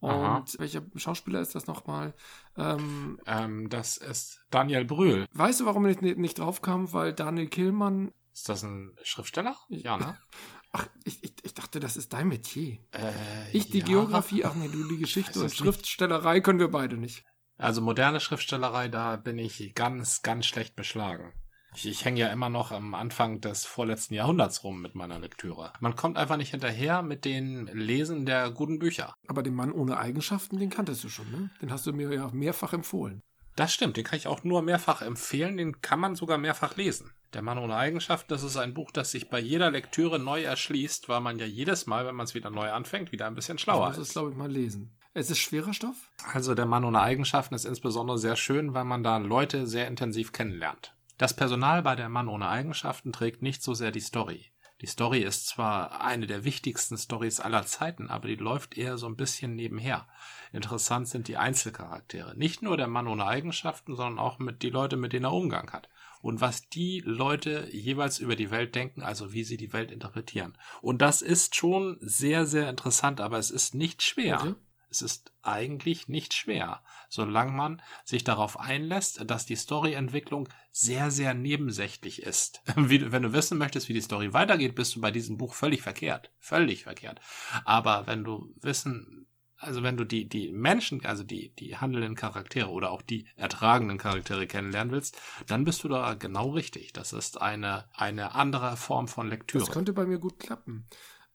Und 0.00 0.10
Aha. 0.10 0.44
welcher 0.58 0.82
Schauspieler 0.96 1.40
ist 1.40 1.54
das 1.54 1.68
nochmal? 1.68 2.12
Ähm, 2.56 3.20
ähm, 3.24 3.68
das 3.68 3.98
ist 3.98 4.40
Daniel 4.50 4.84
Brühl. 4.84 5.26
Weißt 5.32 5.60
du, 5.60 5.66
warum 5.66 5.86
ich 5.86 6.00
nicht, 6.00 6.18
nicht 6.18 6.40
drauf 6.40 6.60
kam? 6.60 6.92
Weil 6.92 7.12
Daniel 7.12 7.46
Killmann. 7.46 8.10
Ist 8.32 8.48
das 8.48 8.64
ein 8.64 8.96
Schriftsteller? 9.04 9.56
Ja, 9.68 9.96
ne? 9.96 10.18
Ach, 10.72 10.88
ich, 11.04 11.22
ich, 11.22 11.34
ich 11.44 11.54
dachte, 11.54 11.78
das 11.78 11.96
ist 11.96 12.14
dein 12.14 12.28
Metier. 12.28 12.78
Äh, 12.90 13.12
ich 13.52 13.70
die 13.70 13.80
ja. 13.80 13.84
Geografie, 13.84 14.44
ach 14.44 14.54
nee, 14.54 14.68
du 14.68 14.88
die 14.88 14.96
Geschichte 15.00 15.38
und 15.38 15.52
Schriftstellerei 15.52 16.40
können 16.40 16.58
wir 16.58 16.70
beide 16.70 16.96
nicht. 16.96 17.26
Also 17.58 17.82
moderne 17.82 18.20
Schriftstellerei, 18.20 18.88
da 18.88 19.16
bin 19.16 19.38
ich 19.38 19.74
ganz, 19.74 20.22
ganz 20.22 20.46
schlecht 20.46 20.74
beschlagen. 20.74 21.34
Ich, 21.74 21.86
ich 21.86 22.04
hänge 22.04 22.20
ja 22.20 22.28
immer 22.28 22.50
noch 22.50 22.70
am 22.70 22.94
Anfang 22.94 23.40
des 23.40 23.64
vorletzten 23.64 24.14
Jahrhunderts 24.14 24.62
rum 24.62 24.82
mit 24.82 24.94
meiner 24.94 25.18
Lektüre. 25.18 25.72
Man 25.80 25.96
kommt 25.96 26.18
einfach 26.18 26.36
nicht 26.36 26.50
hinterher 26.50 27.02
mit 27.02 27.24
den 27.24 27.66
Lesen 27.66 28.26
der 28.26 28.50
guten 28.50 28.78
Bücher. 28.78 29.14
Aber 29.26 29.42
den 29.42 29.54
Mann 29.54 29.72
ohne 29.72 29.98
Eigenschaften, 29.98 30.58
den 30.58 30.70
kanntest 30.70 31.02
du 31.04 31.08
schon, 31.08 31.30
ne? 31.30 31.50
Den 31.62 31.72
hast 31.72 31.86
du 31.86 31.92
mir 31.92 32.12
ja 32.12 32.28
mehrfach 32.32 32.72
empfohlen. 32.72 33.22
Das 33.56 33.72
stimmt, 33.72 33.96
den 33.96 34.04
kann 34.04 34.18
ich 34.18 34.26
auch 34.26 34.44
nur 34.44 34.62
mehrfach 34.62 35.02
empfehlen, 35.02 35.58
den 35.58 35.82
kann 35.82 36.00
man 36.00 36.16
sogar 36.16 36.38
mehrfach 36.38 36.76
lesen. 36.76 37.12
Der 37.34 37.42
Mann 37.42 37.58
ohne 37.58 37.76
Eigenschaften, 37.76 38.28
das 38.28 38.42
ist 38.42 38.56
ein 38.56 38.72
Buch, 38.72 38.90
das 38.90 39.10
sich 39.10 39.28
bei 39.28 39.38
jeder 39.38 39.70
Lektüre 39.70 40.18
neu 40.18 40.42
erschließt, 40.42 41.08
weil 41.10 41.20
man 41.20 41.38
ja 41.38 41.44
jedes 41.44 41.86
Mal, 41.86 42.06
wenn 42.06 42.14
man 42.14 42.24
es 42.24 42.34
wieder 42.34 42.50
neu 42.50 42.70
anfängt, 42.70 43.12
wieder 43.12 43.26
ein 43.26 43.34
bisschen 43.34 43.58
schlauer 43.58 43.90
ist. 43.90 43.98
Das 43.98 44.08
ist, 44.08 44.12
glaube 44.12 44.30
ich, 44.30 44.36
mal 44.36 44.50
lesen. 44.50 44.96
Es 45.14 45.30
ist 45.30 45.38
schwerer 45.38 45.74
Stoff? 45.74 46.10
Also 46.32 46.54
der 46.54 46.64
Mann 46.64 46.84
ohne 46.84 47.02
Eigenschaften 47.02 47.54
ist 47.54 47.66
insbesondere 47.66 48.18
sehr 48.18 48.36
schön, 48.36 48.72
weil 48.72 48.84
man 48.84 49.02
da 49.02 49.18
Leute 49.18 49.66
sehr 49.66 49.86
intensiv 49.86 50.32
kennenlernt. 50.32 50.94
Das 51.18 51.34
Personal 51.34 51.82
bei 51.82 51.94
der 51.94 52.08
Mann 52.08 52.28
ohne 52.28 52.48
Eigenschaften 52.48 53.12
trägt 53.12 53.42
nicht 53.42 53.62
so 53.62 53.74
sehr 53.74 53.90
die 53.90 54.00
Story. 54.00 54.52
Die 54.82 54.88
Story 54.88 55.20
ist 55.20 55.46
zwar 55.46 56.00
eine 56.00 56.26
der 56.26 56.42
wichtigsten 56.42 56.98
Stories 56.98 57.38
aller 57.38 57.64
Zeiten, 57.64 58.10
aber 58.10 58.26
die 58.26 58.34
läuft 58.34 58.76
eher 58.76 58.98
so 58.98 59.06
ein 59.06 59.14
bisschen 59.14 59.54
nebenher. 59.54 60.08
Interessant 60.52 61.06
sind 61.06 61.28
die 61.28 61.36
Einzelcharaktere. 61.36 62.36
Nicht 62.36 62.62
nur 62.62 62.76
der 62.76 62.88
Mann 62.88 63.06
ohne 63.06 63.24
Eigenschaften, 63.24 63.94
sondern 63.94 64.18
auch 64.18 64.40
mit 64.40 64.62
die 64.62 64.70
Leute, 64.70 64.96
mit 64.96 65.12
denen 65.12 65.26
er 65.26 65.32
Umgang 65.32 65.72
hat. 65.72 65.88
Und 66.20 66.40
was 66.40 66.68
die 66.68 67.00
Leute 67.04 67.68
jeweils 67.70 68.18
über 68.18 68.34
die 68.34 68.50
Welt 68.50 68.74
denken, 68.74 69.02
also 69.02 69.32
wie 69.32 69.44
sie 69.44 69.56
die 69.56 69.72
Welt 69.72 69.92
interpretieren. 69.92 70.58
Und 70.80 71.00
das 71.00 71.22
ist 71.22 71.54
schon 71.54 71.98
sehr, 72.00 72.44
sehr 72.46 72.68
interessant, 72.68 73.20
aber 73.20 73.38
es 73.38 73.52
ist 73.52 73.76
nicht 73.76 74.02
schwer. 74.02 74.40
Okay. 74.40 74.54
Es 74.92 75.00
ist 75.00 75.32
eigentlich 75.40 76.08
nicht 76.08 76.34
schwer, 76.34 76.82
solange 77.08 77.52
man 77.52 77.82
sich 78.04 78.24
darauf 78.24 78.60
einlässt, 78.60 79.28
dass 79.28 79.46
die 79.46 79.56
Storyentwicklung 79.56 80.50
sehr, 80.70 81.10
sehr 81.10 81.32
nebensächlich 81.32 82.22
ist. 82.22 82.62
Wenn 82.76 83.22
du 83.22 83.32
wissen 83.32 83.56
möchtest, 83.56 83.88
wie 83.88 83.94
die 83.94 84.02
Story 84.02 84.34
weitergeht, 84.34 84.74
bist 84.74 84.94
du 84.94 85.00
bei 85.00 85.10
diesem 85.10 85.38
Buch 85.38 85.54
völlig 85.54 85.80
verkehrt. 85.80 86.30
Völlig 86.38 86.82
verkehrt. 86.84 87.20
Aber 87.64 88.06
wenn 88.06 88.22
du 88.22 88.54
wissen, 88.60 89.26
also 89.56 89.82
wenn 89.82 89.96
du 89.96 90.04
die, 90.04 90.28
die 90.28 90.52
Menschen, 90.52 91.04
also 91.06 91.24
die, 91.24 91.54
die 91.54 91.78
handelnden 91.78 92.14
Charaktere 92.14 92.68
oder 92.68 92.90
auch 92.90 93.00
die 93.00 93.26
ertragenden 93.36 93.96
Charaktere 93.96 94.46
kennenlernen 94.46 94.92
willst, 94.92 95.18
dann 95.46 95.64
bist 95.64 95.84
du 95.84 95.88
da 95.88 96.12
genau 96.14 96.50
richtig. 96.50 96.92
Das 96.92 97.14
ist 97.14 97.40
eine, 97.40 97.88
eine 97.94 98.34
andere 98.34 98.76
Form 98.76 99.08
von 99.08 99.28
Lektüre. 99.28 99.64
Das 99.64 99.72
könnte 99.72 99.94
bei 99.94 100.04
mir 100.04 100.18
gut 100.18 100.38
klappen. 100.38 100.86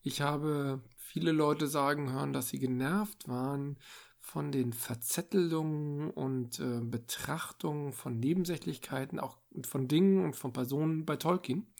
Ich 0.03 0.21
habe 0.21 0.83
viele 1.07 1.31
Leute 1.31 1.67
sagen 1.67 2.11
hören, 2.11 2.33
dass 2.33 2.49
sie 2.49 2.59
genervt 2.59 3.27
waren 3.27 3.77
von 4.19 4.51
den 4.51 4.73
Verzettelungen 4.73 6.11
und 6.11 6.59
äh, 6.59 6.81
Betrachtungen 6.81 7.93
von 7.93 8.19
Nebensächlichkeiten, 8.19 9.19
auch 9.19 9.37
von 9.65 9.87
Dingen 9.87 10.25
und 10.25 10.35
von 10.35 10.51
Personen 10.51 11.05
bei 11.05 11.15
Tolkien. 11.15 11.73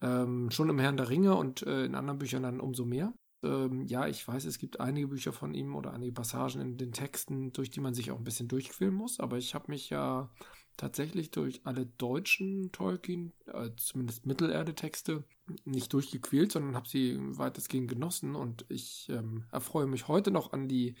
Ähm, 0.00 0.50
schon 0.50 0.70
im 0.70 0.78
Herrn 0.78 0.96
der 0.96 1.10
Ringe 1.10 1.36
und 1.36 1.62
äh, 1.62 1.84
in 1.84 1.94
anderen 1.94 2.18
Büchern 2.18 2.42
dann 2.42 2.60
umso 2.60 2.86
mehr. 2.86 3.12
Ähm, 3.42 3.86
ja, 3.86 4.06
ich 4.06 4.26
weiß, 4.26 4.46
es 4.46 4.58
gibt 4.58 4.80
einige 4.80 5.08
Bücher 5.08 5.32
von 5.32 5.52
ihm 5.54 5.76
oder 5.76 5.92
einige 5.92 6.12
Passagen 6.12 6.60
in 6.60 6.76
den 6.78 6.92
Texten, 6.92 7.52
durch 7.52 7.70
die 7.70 7.80
man 7.80 7.94
sich 7.94 8.10
auch 8.10 8.18
ein 8.18 8.24
bisschen 8.24 8.48
durchquälen 8.48 8.94
muss, 8.94 9.20
aber 9.20 9.36
ich 9.36 9.54
habe 9.54 9.70
mich 9.70 9.90
ja 9.90 10.30
tatsächlich 10.76 11.30
durch 11.30 11.60
alle 11.64 11.86
deutschen 11.86 12.70
Tolkien, 12.72 13.32
äh, 13.46 13.70
zumindest 13.76 14.26
Mittelerde-Texte, 14.26 15.24
nicht 15.64 15.92
durchgequält, 15.92 16.52
sondern 16.52 16.74
habe 16.74 16.88
sie 16.88 17.16
weitestgehend 17.18 17.88
genossen 17.88 18.34
und 18.34 18.66
ich 18.68 19.08
ähm, 19.10 19.44
erfreue 19.52 19.86
mich 19.86 20.08
heute 20.08 20.30
noch 20.30 20.52
an 20.52 20.68
die 20.68 20.94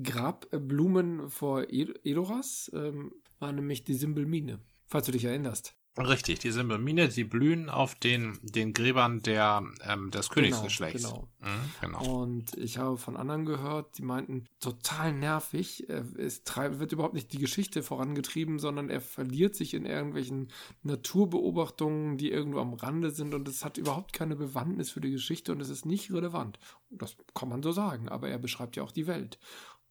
Grabblumen 0.00 1.30
vor 1.30 1.66
Edoras, 1.70 2.70
ähm, 2.74 3.12
war 3.38 3.52
nämlich 3.52 3.84
die 3.84 3.94
Simbelmine, 3.94 4.60
falls 4.86 5.06
du 5.06 5.12
dich 5.12 5.24
erinnerst. 5.24 5.76
Richtig, 5.96 6.40
die 6.40 6.50
Simbelmine, 6.50 7.08
die 7.08 7.22
blühen 7.22 7.70
auf 7.70 7.94
den, 7.94 8.40
den 8.42 8.72
Gräbern 8.72 9.22
der, 9.22 9.62
ähm, 9.88 10.10
des 10.10 10.28
genau, 10.28 10.34
Königsgeschlechts. 10.34 11.04
Genau, 11.04 11.28
mhm, 11.40 11.70
genau. 11.80 12.22
Und 12.22 12.54
ich 12.56 12.78
habe 12.78 12.98
von 12.98 13.16
anderen 13.16 13.44
gehört, 13.44 13.96
die 13.98 14.02
meinten, 14.02 14.46
total 14.58 15.12
nervig. 15.12 15.88
Es 15.88 16.42
wird 16.56 16.90
überhaupt 16.90 17.14
nicht 17.14 17.32
die 17.32 17.38
Geschichte 17.38 17.84
vorangetrieben, 17.84 18.58
sondern 18.58 18.90
er 18.90 19.00
verliert 19.00 19.54
sich 19.54 19.72
in 19.72 19.86
irgendwelchen 19.86 20.48
Naturbeobachtungen, 20.82 22.18
die 22.18 22.30
irgendwo 22.32 22.58
am 22.58 22.74
Rande 22.74 23.12
sind 23.12 23.32
und 23.32 23.46
es 23.46 23.64
hat 23.64 23.78
überhaupt 23.78 24.12
keine 24.12 24.34
Bewandtnis 24.34 24.90
für 24.90 25.00
die 25.00 25.12
Geschichte 25.12 25.52
und 25.52 25.60
es 25.60 25.68
ist 25.68 25.86
nicht 25.86 26.12
relevant. 26.12 26.58
Das 26.90 27.16
kann 27.34 27.48
man 27.48 27.62
so 27.62 27.70
sagen, 27.70 28.08
aber 28.08 28.28
er 28.28 28.38
beschreibt 28.38 28.74
ja 28.74 28.82
auch 28.82 28.92
die 28.92 29.06
Welt. 29.06 29.38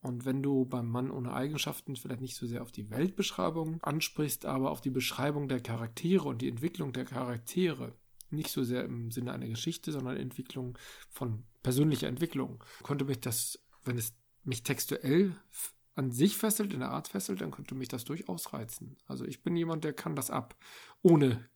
Und 0.04 0.26
wenn 0.26 0.44
du 0.44 0.66
beim 0.66 0.90
Mann 0.90 1.10
ohne 1.10 1.34
Eigenschaften 1.34 1.96
vielleicht 1.96 2.20
nicht 2.20 2.36
so 2.36 2.46
sehr 2.46 2.62
auf 2.62 2.74
die 2.74 2.90
Weltbeschreibung 2.90 3.82
ansprichst, 3.82 4.46
aber 4.46 4.70
auf 4.70 4.82
die 4.82 4.90
Beschreibung 4.90 5.48
der 5.48 5.62
Charaktere 5.62 6.28
und 6.28 6.42
die 6.42 6.50
Entwicklung 6.50 6.92
der 6.92 7.06
Charaktere, 7.06 7.96
nicht 8.30 8.50
so 8.50 8.64
sehr 8.64 8.84
im 8.84 9.12
Sinne 9.12 9.32
einer 9.32 9.48
Geschichte, 9.48 9.94
sondern 9.94 10.18
Entwicklung 10.18 10.78
von 11.10 11.46
persönlicher 11.64 12.10
Entwicklung, 12.10 12.62
konnte 12.82 13.06
mich 13.06 13.22
das, 13.22 13.60
wenn 13.86 13.98
es 13.98 14.14
mich 14.44 14.64
textuell 14.64 15.38
an 15.96 16.12
sich 16.12 16.36
fesselt, 16.36 16.74
in 16.74 16.82
der 16.82 16.90
Art 16.90 17.08
fesselt, 17.08 17.40
dann 17.40 17.52
könnte 17.52 17.74
mich 17.74 17.88
das 17.88 18.04
durchaus 18.04 18.52
reizen. 18.52 18.98
Also 19.06 19.24
ich 19.24 19.42
bin 19.42 19.56
jemand, 19.56 19.86
der 19.86 19.94
kann 19.94 20.18
das 20.18 20.30
ab, 20.30 20.58
ohne 21.02 21.48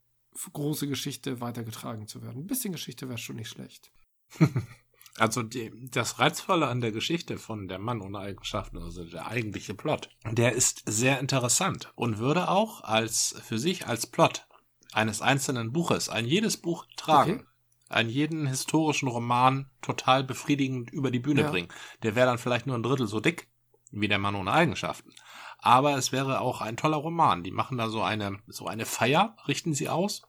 große 0.53 0.87
Geschichte 0.87 1.41
weitergetragen 1.41 2.07
zu 2.07 2.21
werden. 2.21 2.43
Ein 2.43 2.47
bisschen 2.47 2.71
Geschichte 2.71 3.09
wäre 3.09 3.17
schon 3.17 3.35
nicht 3.35 3.49
schlecht. 3.49 3.91
Also 5.17 5.41
die, 5.41 5.71
das 5.89 6.19
Reizvolle 6.19 6.67
an 6.67 6.81
der 6.81 6.91
Geschichte 6.91 7.37
von 7.37 7.67
Der 7.67 7.79
Mann 7.79 8.01
ohne 8.01 8.19
Eigenschaften, 8.19 8.77
also 8.77 9.03
der 9.03 9.27
eigentliche 9.27 9.73
Plot, 9.73 10.09
der 10.29 10.53
ist 10.53 10.83
sehr 10.85 11.19
interessant 11.19 11.91
und 11.95 12.19
würde 12.19 12.49
auch 12.49 12.83
als 12.83 13.35
für 13.43 13.57
sich 13.57 13.87
als 13.87 14.05
Plot 14.05 14.45
eines 14.93 15.21
einzelnen 15.21 15.73
Buches, 15.73 16.09
ein 16.09 16.25
jedes 16.25 16.57
Buch 16.57 16.85
tragen. 16.95 17.39
Okay. 17.39 17.43
Einen 17.89 18.09
jeden 18.09 18.47
historischen 18.47 19.07
Roman 19.07 19.69
total 19.81 20.21
befriedigend 20.21 20.91
über 20.91 21.09
die 21.09 21.19
Bühne 21.19 21.43
ja. 21.43 21.49
bringen. 21.49 21.69
Der 22.03 22.15
wäre 22.15 22.27
dann 22.27 22.37
vielleicht 22.37 22.67
nur 22.67 22.75
ein 22.75 22.83
Drittel 22.83 23.07
so 23.07 23.21
dick 23.21 23.47
wie 23.91 24.09
der 24.09 24.19
Mann 24.19 24.35
ohne 24.35 24.51
Eigenschaften. 24.51 25.13
Aber 25.59 25.97
es 25.97 26.11
wäre 26.11 26.41
auch 26.41 26.59
ein 26.59 26.75
toller 26.75 26.97
Roman. 26.97 27.43
Die 27.43 27.51
machen 27.51 27.77
da 27.77 27.87
so 27.87 28.01
eine, 28.01 28.39
so 28.47 28.67
eine 28.67 28.85
Feier, 28.85 29.37
richten 29.47 29.73
sie 29.73 29.87
aus. 29.87 30.26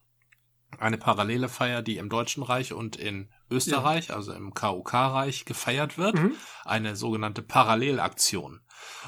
Eine 0.78 0.98
parallele 0.98 1.48
Feier, 1.48 1.83
die 1.83 1.96
im 1.96 2.09
Deutschen 2.09 2.42
Reich 2.42 2.72
und 2.72 2.96
in 2.96 3.28
Österreich, 3.50 4.09
ja. 4.09 4.16
also 4.16 4.33
im 4.33 4.54
KUK-Reich, 4.54 5.44
gefeiert 5.44 5.98
wird. 5.98 6.16
Mhm. 6.16 6.33
Eine 6.64 6.94
sogenannte 6.94 7.42
Parallelaktion. 7.42 8.61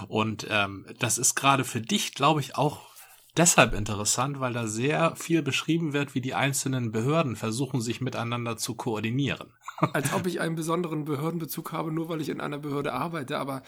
Und 0.09 0.47
ähm, 0.51 0.87
das 0.99 1.19
ist 1.19 1.35
gerade 1.35 1.65
für 1.65 1.81
dich, 1.81 2.15
glaube 2.15 2.41
ich, 2.41 2.57
auch 2.57 2.91
deshalb 3.37 3.75
interessant, 3.75 4.41
weil 4.41 4.53
da 4.53 4.67
sehr 4.67 5.15
viel 5.17 5.43
beschrieben 5.43 5.93
wird, 5.93 6.15
wie 6.15 6.21
die 6.21 6.35
einzelnen 6.35 6.93
Behörden 6.93 7.37
versuchen, 7.37 7.81
sich 7.81 8.01
miteinander 8.01 8.57
zu 8.57 8.75
koordinieren. 8.75 9.53
Als 9.93 10.13
ob 10.13 10.27
ich 10.27 10.41
einen 10.41 10.57
besonderen 10.57 11.05
Behördenbezug 11.05 11.73
habe, 11.73 11.93
nur 11.93 12.09
weil 12.09 12.21
ich 12.21 12.29
in 12.29 12.41
einer 12.41 12.59
Behörde 12.59 12.93
arbeite. 12.93 13.39
Aber 13.39 13.63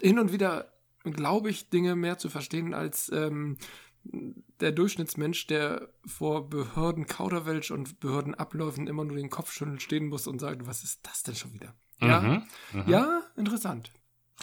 hin 0.00 0.18
und 0.18 0.32
wieder 0.32 0.72
glaube 1.04 1.50
ich, 1.50 1.70
Dinge 1.70 1.96
mehr 1.96 2.18
zu 2.18 2.28
verstehen 2.28 2.74
als 2.74 3.10
ähm, 3.12 3.56
der 4.02 4.72
Durchschnittsmensch, 4.72 5.46
der 5.46 5.88
vor 6.06 6.48
Behörden 6.48 7.06
Kauderwelsch 7.06 7.70
und 7.70 8.00
Behördenabläufen 8.00 8.86
immer 8.86 9.04
nur 9.04 9.16
den 9.16 9.30
Kopf 9.30 9.52
schütteln 9.52 9.80
stehen 9.80 10.08
muss 10.08 10.26
und 10.26 10.40
sagt, 10.40 10.66
was 10.66 10.82
ist 10.82 11.00
das 11.06 11.22
denn 11.22 11.34
schon 11.34 11.52
wieder? 11.52 11.74
Ja, 12.00 12.20
mhm, 12.20 12.42
mhm. 12.72 12.88
ja, 12.88 13.22
interessant. 13.36 13.92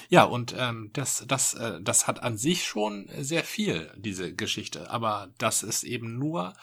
Ja, 0.09 0.23
und 0.23 0.53
ähm, 0.57 0.89
das, 0.93 1.23
das, 1.27 1.53
äh, 1.53 1.79
das 1.81 2.07
hat 2.07 2.21
an 2.21 2.37
sich 2.37 2.65
schon 2.65 3.09
sehr 3.17 3.43
viel, 3.43 3.91
diese 3.95 4.33
Geschichte. 4.33 4.89
Aber 4.89 5.33
das 5.37 5.63
ist 5.63 5.83
eben 5.83 6.19
nur, 6.19 6.53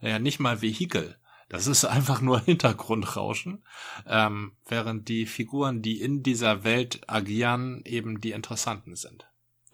ja, 0.00 0.18
nicht 0.18 0.40
mal 0.40 0.60
Vehikel. 0.60 1.16
Das 1.48 1.66
ist 1.66 1.84
einfach 1.84 2.20
nur 2.20 2.40
Hintergrundrauschen, 2.44 3.64
ähm, 4.06 4.52
während 4.66 5.08
die 5.08 5.26
Figuren, 5.26 5.82
die 5.82 6.00
in 6.00 6.22
dieser 6.22 6.64
Welt 6.64 7.00
agieren, 7.08 7.82
eben 7.84 8.20
die 8.20 8.32
interessanten 8.32 8.96
sind. 8.96 9.26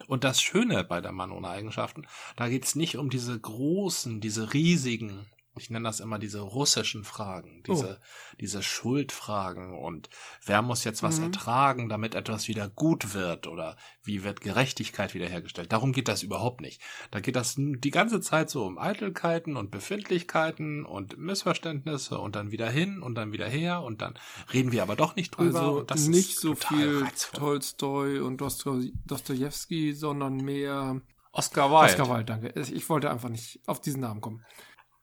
Und 0.07 0.23
das 0.23 0.41
Schöne 0.41 0.83
bei 0.83 1.01
der 1.01 1.11
Mann 1.11 1.31
ohne 1.31 1.49
Eigenschaften, 1.49 2.07
da 2.35 2.47
geht's 2.49 2.75
nicht 2.75 2.97
um 2.97 3.09
diese 3.09 3.39
großen, 3.39 4.21
diese 4.21 4.53
riesigen 4.53 5.25
ich 5.57 5.69
nenne 5.69 5.87
das 5.87 5.99
immer 5.99 6.19
diese 6.19 6.39
russischen 6.39 7.03
Fragen, 7.03 7.63
diese, 7.67 7.99
oh. 7.99 8.05
diese 8.39 8.63
Schuldfragen 8.63 9.77
und 9.77 10.09
wer 10.45 10.61
muss 10.61 10.83
jetzt 10.83 11.03
was 11.03 11.17
mhm. 11.17 11.25
ertragen, 11.25 11.89
damit 11.89 12.15
etwas 12.15 12.47
wieder 12.47 12.69
gut 12.69 13.13
wird 13.13 13.47
oder 13.47 13.75
wie 14.03 14.23
wird 14.23 14.41
Gerechtigkeit 14.41 15.13
wiederhergestellt. 15.13 15.71
Darum 15.71 15.91
geht 15.91 16.07
das 16.07 16.23
überhaupt 16.23 16.61
nicht. 16.61 16.81
Da 17.11 17.19
geht 17.19 17.35
das 17.35 17.55
die 17.57 17.91
ganze 17.91 18.21
Zeit 18.21 18.49
so 18.49 18.65
um 18.65 18.77
Eitelkeiten 18.77 19.57
und 19.57 19.71
Befindlichkeiten 19.71 20.85
und 20.85 21.17
Missverständnisse 21.17 22.19
und 22.19 22.35
dann 22.35 22.51
wieder 22.51 22.69
hin 22.69 23.01
und 23.01 23.15
dann 23.15 23.31
wieder 23.31 23.47
her 23.47 23.81
und 23.81 24.01
dann 24.01 24.17
reden 24.53 24.71
wir 24.71 24.83
aber 24.83 24.95
doch 24.95 25.15
nicht 25.15 25.31
drüber. 25.31 25.59
Also 25.59 25.81
das 25.83 26.07
nicht 26.07 26.39
so 26.39 26.55
viel 26.55 27.03
reizvoll. 27.03 27.39
Tolstoi 27.39 28.19
und 28.19 28.37
Dostoevsky, 28.39 29.93
sondern 29.93 30.37
mehr 30.37 31.01
Oscar 31.31 31.69
Wilde. 31.69 31.85
Oscar 31.85 32.09
Wilde, 32.09 32.25
danke. 32.25 32.59
Ich 32.59 32.89
wollte 32.89 33.11
einfach 33.11 33.29
nicht 33.29 33.59
auf 33.65 33.81
diesen 33.81 34.01
Namen 34.01 34.21
kommen. 34.21 34.45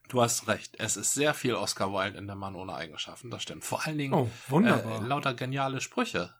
Du 0.09 0.23
hast 0.23 0.47
recht. 0.49 0.77
Es 0.79 0.97
ist 0.97 1.15
sehr 1.15 1.35
viel 1.35 1.55
Oscar 1.55 1.93
Wilde 1.93 2.19
in 2.19 2.27
der 2.27 2.37
Mann 2.37 2.55
ohne 2.55 2.75
Eigenschaften. 2.75 3.31
Das 3.31 3.43
stimmt. 3.43 3.65
Vor 3.65 3.85
allen 3.85 3.99
Dingen 3.99 4.15
oh, 4.15 4.31
wunderbar. 4.49 5.03
Äh, 5.03 5.07
lauter 5.07 5.35
geniale 5.35 5.81
Sprüche. 5.81 6.35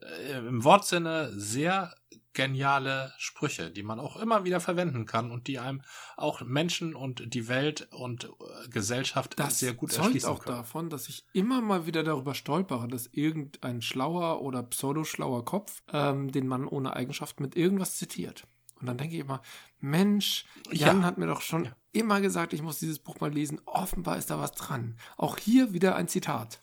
Äh, 0.00 0.38
Im 0.38 0.64
Wortsinne 0.64 1.32
sehr 1.32 1.94
geniale 2.32 3.12
Sprüche, 3.16 3.70
die 3.70 3.84
man 3.84 4.00
auch 4.00 4.16
immer 4.16 4.44
wieder 4.44 4.58
verwenden 4.58 5.06
kann 5.06 5.30
und 5.30 5.46
die 5.46 5.60
einem 5.60 5.82
auch 6.16 6.42
Menschen 6.42 6.96
und 6.96 7.32
die 7.32 7.46
Welt 7.46 7.86
und 7.92 8.24
äh, 8.24 8.68
Gesellschaft 8.68 9.38
das 9.38 9.60
sehr 9.60 9.72
gut 9.72 9.96
erschließen 9.96 10.28
können. 10.28 10.38
Das 10.38 10.46
auch 10.48 10.56
davon, 10.56 10.90
dass 10.90 11.08
ich 11.08 11.24
immer 11.32 11.60
mal 11.60 11.86
wieder 11.86 12.02
darüber 12.02 12.34
stolpere, 12.34 12.88
dass 12.88 13.06
irgendein 13.06 13.80
schlauer 13.80 14.42
oder 14.42 14.64
pseudoschlauer 14.64 15.44
Kopf 15.44 15.82
ähm, 15.92 16.32
den 16.32 16.48
Mann 16.48 16.66
ohne 16.66 16.96
Eigenschaften 16.96 17.44
mit 17.44 17.56
irgendwas 17.56 17.96
zitiert. 17.96 18.48
Und 18.80 18.88
dann 18.88 18.98
denke 18.98 19.14
ich 19.14 19.20
immer, 19.20 19.40
Mensch, 19.78 20.44
Jan 20.72 21.00
ja. 21.00 21.06
hat 21.06 21.18
mir 21.18 21.26
doch 21.26 21.40
schon 21.40 21.66
ja. 21.66 21.76
Immer 21.94 22.20
gesagt, 22.20 22.52
ich 22.52 22.62
muss 22.62 22.78
dieses 22.78 22.98
Buch 22.98 23.20
mal 23.20 23.32
lesen. 23.32 23.60
Offenbar 23.66 24.18
ist 24.18 24.30
da 24.30 24.38
was 24.38 24.52
dran. 24.52 24.96
Auch 25.16 25.38
hier 25.38 25.72
wieder 25.72 25.96
ein 25.96 26.08
Zitat. 26.08 26.58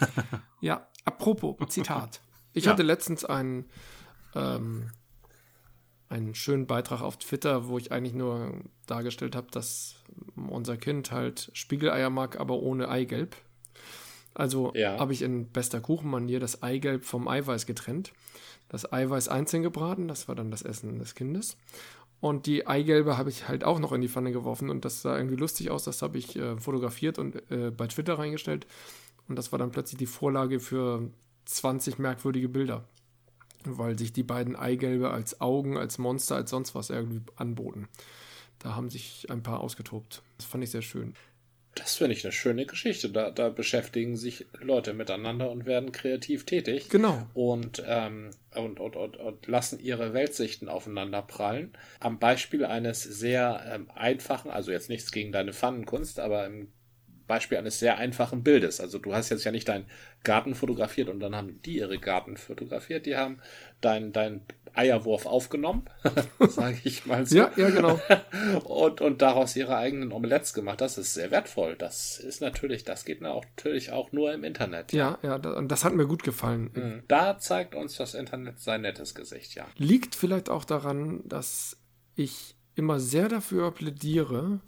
ja, 0.60 0.88
apropos 1.04 1.56
Zitat. 1.68 2.20
Ich 2.52 2.64
ja. 2.64 2.72
hatte 2.72 2.82
letztens 2.82 3.24
einen, 3.24 3.66
ähm, 4.34 4.90
einen 6.08 6.34
schönen 6.34 6.66
Beitrag 6.66 7.02
auf 7.02 7.18
Twitter, 7.18 7.68
wo 7.68 7.78
ich 7.78 7.92
eigentlich 7.92 8.14
nur 8.14 8.60
dargestellt 8.86 9.36
habe, 9.36 9.48
dass 9.50 9.96
unser 10.34 10.76
Kind 10.76 11.12
halt 11.12 11.50
Spiegeleier 11.52 12.10
mag, 12.10 12.40
aber 12.40 12.58
ohne 12.58 12.88
Eigelb. 12.88 13.36
Also 14.34 14.72
ja. 14.74 14.98
habe 14.98 15.12
ich 15.12 15.22
in 15.22 15.50
bester 15.50 15.80
Kuchenmanier 15.80 16.40
das 16.40 16.62
Eigelb 16.62 17.04
vom 17.04 17.28
Eiweiß 17.28 17.66
getrennt 17.66 18.12
das 18.70 18.90
Eiweiß 18.90 19.28
einzeln 19.28 19.62
gebraten, 19.62 20.08
das 20.08 20.28
war 20.28 20.36
dann 20.36 20.50
das 20.50 20.62
Essen 20.62 20.98
des 20.98 21.14
Kindes. 21.14 21.56
Und 22.20 22.46
die 22.46 22.66
Eigelbe 22.66 23.16
habe 23.16 23.30
ich 23.30 23.48
halt 23.48 23.64
auch 23.64 23.78
noch 23.78 23.92
in 23.92 24.02
die 24.02 24.08
Pfanne 24.08 24.30
geworfen 24.32 24.68
und 24.68 24.84
das 24.84 25.00
sah 25.00 25.16
irgendwie 25.16 25.36
lustig 25.36 25.70
aus. 25.70 25.84
Das 25.84 26.02
habe 26.02 26.18
ich 26.18 26.36
äh, 26.36 26.58
fotografiert 26.58 27.18
und 27.18 27.50
äh, 27.50 27.70
bei 27.70 27.86
Twitter 27.86 28.18
reingestellt. 28.18 28.66
Und 29.26 29.36
das 29.36 29.52
war 29.52 29.58
dann 29.58 29.70
plötzlich 29.70 29.98
die 29.98 30.06
Vorlage 30.06 30.60
für 30.60 31.08
20 31.46 31.98
merkwürdige 31.98 32.48
Bilder. 32.48 32.84
weil 33.64 33.98
sich 33.98 34.12
die 34.12 34.22
beiden 34.22 34.56
Eigelbe 34.56 35.10
als 35.10 35.40
Augen, 35.40 35.76
als 35.76 35.98
Monster, 35.98 36.36
als 36.36 36.50
sonst 36.50 36.74
was 36.74 36.90
irgendwie 36.90 37.20
anboten. 37.36 37.88
Da 38.58 38.74
haben 38.74 38.90
sich 38.90 39.30
ein 39.30 39.42
paar 39.42 39.60
ausgetobt. 39.60 40.22
Das 40.38 40.46
fand 40.46 40.64
ich 40.64 40.70
sehr 40.70 40.82
schön. 40.82 41.14
Das 41.74 41.94
finde 41.94 42.14
ich 42.14 42.24
eine 42.24 42.32
schöne 42.32 42.66
Geschichte. 42.66 43.10
Da, 43.10 43.30
da, 43.30 43.48
beschäftigen 43.48 44.16
sich 44.16 44.46
Leute 44.60 44.92
miteinander 44.92 45.50
und 45.50 45.66
werden 45.66 45.92
kreativ 45.92 46.44
tätig. 46.44 46.88
Genau. 46.88 47.26
Und, 47.32 47.82
ähm, 47.86 48.30
und, 48.54 48.80
und, 48.80 48.96
und, 48.96 49.16
und, 49.16 49.46
lassen 49.46 49.78
ihre 49.78 50.12
Weltsichten 50.12 50.68
aufeinander 50.68 51.22
prallen. 51.22 51.72
Am 52.00 52.18
Beispiel 52.18 52.64
eines 52.64 53.02
sehr 53.02 53.62
ähm, 53.72 53.88
einfachen, 53.94 54.50
also 54.50 54.72
jetzt 54.72 54.88
nichts 54.88 55.12
gegen 55.12 55.30
deine 55.30 55.52
Pfannenkunst, 55.52 56.18
aber 56.18 56.44
im 56.46 56.68
Beispiel 57.30 57.58
eines 57.58 57.78
sehr 57.78 57.96
einfachen 57.96 58.42
Bildes. 58.42 58.80
Also 58.80 58.98
du 58.98 59.14
hast 59.14 59.30
jetzt 59.30 59.44
ja 59.44 59.52
nicht 59.52 59.68
deinen 59.68 59.86
Garten 60.24 60.56
fotografiert 60.56 61.08
und 61.08 61.20
dann 61.20 61.36
haben 61.36 61.62
die 61.62 61.76
ihre 61.76 61.98
Garten 61.98 62.36
fotografiert. 62.36 63.06
Die 63.06 63.16
haben 63.16 63.38
deinen 63.80 64.12
dein 64.12 64.42
Eierwurf 64.74 65.26
aufgenommen, 65.26 65.84
sage 66.48 66.78
ich 66.84 67.06
mal 67.06 67.24
so. 67.26 67.38
Ja, 67.38 67.52
ja, 67.56 67.70
genau. 67.70 68.00
und, 68.64 69.00
und 69.00 69.22
daraus 69.22 69.54
ihre 69.56 69.76
eigenen 69.76 70.12
Omelettes 70.12 70.54
gemacht. 70.54 70.80
Das 70.80 70.98
ist 70.98 71.14
sehr 71.14 71.30
wertvoll. 71.30 71.76
Das 71.76 72.18
ist 72.18 72.40
natürlich, 72.40 72.84
das 72.84 73.04
geht 73.04 73.20
natürlich 73.20 73.92
auch 73.92 74.12
nur 74.12 74.32
im 74.32 74.44
Internet. 74.44 74.92
Ja, 74.92 75.18
ja, 75.22 75.38
ja 75.38 75.62
das 75.62 75.84
hat 75.84 75.94
mir 75.94 76.06
gut 76.06 76.22
gefallen. 76.22 76.70
Mhm. 76.74 77.02
Da 77.08 77.38
zeigt 77.38 77.74
uns 77.74 77.96
das 77.96 78.14
Internet 78.14 78.58
sein 78.58 78.82
nettes 78.82 79.14
Gesicht, 79.14 79.54
ja. 79.54 79.66
Liegt 79.76 80.14
vielleicht 80.14 80.48
auch 80.48 80.64
daran, 80.64 81.22
dass 81.24 81.76
ich 82.14 82.56
immer 82.74 83.00
sehr 83.00 83.28
dafür 83.28 83.72
plädiere, 83.72 84.60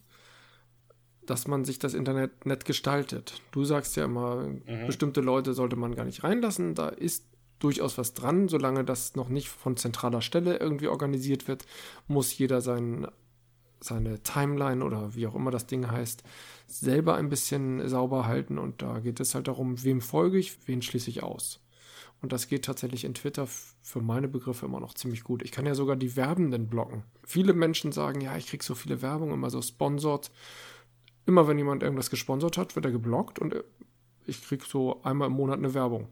dass 1.32 1.48
man 1.48 1.64
sich 1.64 1.78
das 1.78 1.94
Internet 1.94 2.44
nett 2.44 2.66
gestaltet. 2.66 3.40
Du 3.52 3.64
sagst 3.64 3.96
ja 3.96 4.04
immer, 4.04 4.48
mhm. 4.48 4.86
bestimmte 4.86 5.22
Leute 5.22 5.54
sollte 5.54 5.76
man 5.76 5.94
gar 5.94 6.04
nicht 6.04 6.24
reinlassen. 6.24 6.74
Da 6.74 6.90
ist 6.90 7.24
durchaus 7.58 7.96
was 7.96 8.12
dran. 8.12 8.48
Solange 8.48 8.84
das 8.84 9.16
noch 9.16 9.30
nicht 9.30 9.48
von 9.48 9.78
zentraler 9.78 10.20
Stelle 10.20 10.58
irgendwie 10.58 10.88
organisiert 10.88 11.48
wird, 11.48 11.64
muss 12.06 12.36
jeder 12.36 12.60
sein, 12.60 13.06
seine 13.80 14.22
Timeline 14.22 14.84
oder 14.84 15.14
wie 15.14 15.26
auch 15.26 15.34
immer 15.34 15.50
das 15.50 15.66
Ding 15.66 15.90
heißt, 15.90 16.22
selber 16.66 17.14
ein 17.14 17.30
bisschen 17.30 17.88
sauber 17.88 18.26
halten. 18.26 18.58
Und 18.58 18.82
da 18.82 18.98
geht 18.98 19.18
es 19.18 19.34
halt 19.34 19.48
darum, 19.48 19.82
wem 19.82 20.02
folge 20.02 20.36
ich, 20.36 20.58
wen 20.66 20.82
schließe 20.82 21.08
ich 21.08 21.22
aus. 21.22 21.60
Und 22.20 22.30
das 22.34 22.46
geht 22.46 22.66
tatsächlich 22.66 23.04
in 23.04 23.14
Twitter 23.14 23.46
für 23.46 24.02
meine 24.02 24.28
Begriffe 24.28 24.66
immer 24.66 24.80
noch 24.80 24.92
ziemlich 24.92 25.24
gut. 25.24 25.42
Ich 25.42 25.50
kann 25.50 25.64
ja 25.64 25.74
sogar 25.74 25.96
die 25.96 26.14
Werbenden 26.14 26.68
blocken. 26.68 27.04
Viele 27.24 27.54
Menschen 27.54 27.90
sagen, 27.90 28.20
ja, 28.20 28.36
ich 28.36 28.48
kriege 28.48 28.62
so 28.62 28.74
viele 28.74 29.00
Werbung, 29.00 29.32
immer 29.32 29.48
so 29.48 29.62
sponsored. 29.62 30.30
Immer 31.26 31.46
wenn 31.46 31.58
jemand 31.58 31.82
irgendwas 31.82 32.11
gesponsert 32.11 32.58
hat, 32.58 32.74
wird 32.74 32.85
er 32.85 32.92
geblockt 32.92 33.38
und 33.38 33.54
ich 34.26 34.42
kriege 34.44 34.64
so 34.66 35.02
einmal 35.02 35.28
im 35.28 35.35
Monat 35.35 35.58
eine 35.58 35.74
Werbung. 35.74 36.08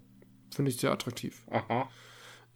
Finde 0.55 0.71
ich 0.71 0.79
sehr 0.79 0.93
attraktiv. 0.93 1.43
Aha. 1.51 1.89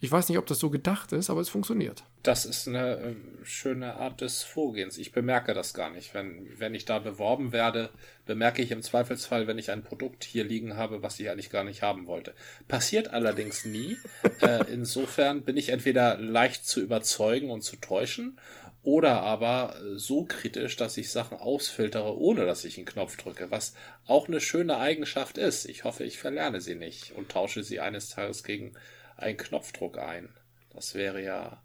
Ich 0.01 0.11
weiß 0.11 0.27
nicht, 0.27 0.37
ob 0.37 0.45
das 0.45 0.59
so 0.59 0.69
gedacht 0.69 1.13
ist, 1.13 1.29
aber 1.29 1.39
es 1.39 1.49
funktioniert. 1.49 2.03
Das 2.21 2.45
ist 2.45 2.67
eine 2.67 2.97
äh, 2.97 3.15
schöne 3.43 3.95
Art 3.95 4.19
des 4.19 4.43
Vorgehens. 4.43 4.97
Ich 4.97 5.13
bemerke 5.13 5.53
das 5.53 5.73
gar 5.73 5.89
nicht. 5.89 6.13
Wenn, 6.13 6.47
wenn 6.59 6.75
ich 6.75 6.85
da 6.85 6.99
beworben 6.99 7.53
werde, 7.53 7.89
bemerke 8.25 8.61
ich 8.61 8.71
im 8.71 8.81
Zweifelsfall, 8.81 9.47
wenn 9.47 9.57
ich 9.57 9.71
ein 9.71 9.83
Produkt 9.83 10.23
hier 10.23 10.43
liegen 10.43 10.75
habe, 10.75 11.01
was 11.01 11.19
ich 11.19 11.29
eigentlich 11.29 11.49
gar 11.49 11.63
nicht 11.63 11.81
haben 11.81 12.07
wollte. 12.07 12.35
Passiert 12.67 13.13
allerdings 13.13 13.63
nie. 13.63 13.97
äh, 14.41 14.65
insofern 14.71 15.43
bin 15.43 15.55
ich 15.55 15.69
entweder 15.69 16.17
leicht 16.17 16.67
zu 16.67 16.81
überzeugen 16.81 17.49
und 17.49 17.61
zu 17.61 17.77
täuschen 17.77 18.37
oder 18.85 19.21
aber 19.21 19.75
äh, 19.75 19.97
so 19.97 20.25
kritisch, 20.25 20.75
dass 20.75 20.95
ich 20.97 21.11
Sachen 21.11 21.37
ausfiltere, 21.39 22.17
ohne 22.17 22.45
dass 22.45 22.63
ich 22.63 22.77
einen 22.77 22.85
Knopf 22.85 23.17
drücke, 23.17 23.49
was 23.49 23.73
auch 24.05 24.27
eine 24.27 24.39
schöne 24.39 24.77
Eigenschaft 24.77 25.37
ist. 25.37 25.65
Ich 25.65 25.83
hoffe, 25.83 26.03
ich 26.03 26.19
verlerne 26.19 26.61
sie 26.61 26.75
nicht 26.75 27.11
und 27.15 27.29
tausche 27.29 27.63
sie 27.63 27.79
eines 27.79 28.09
Tages 28.09 28.43
gegen 28.43 28.73
einen 29.17 29.37
Knopfdruck 29.37 29.97
ein. 29.97 30.29
Das 30.69 30.93
wäre 30.93 31.23
ja 31.23 31.63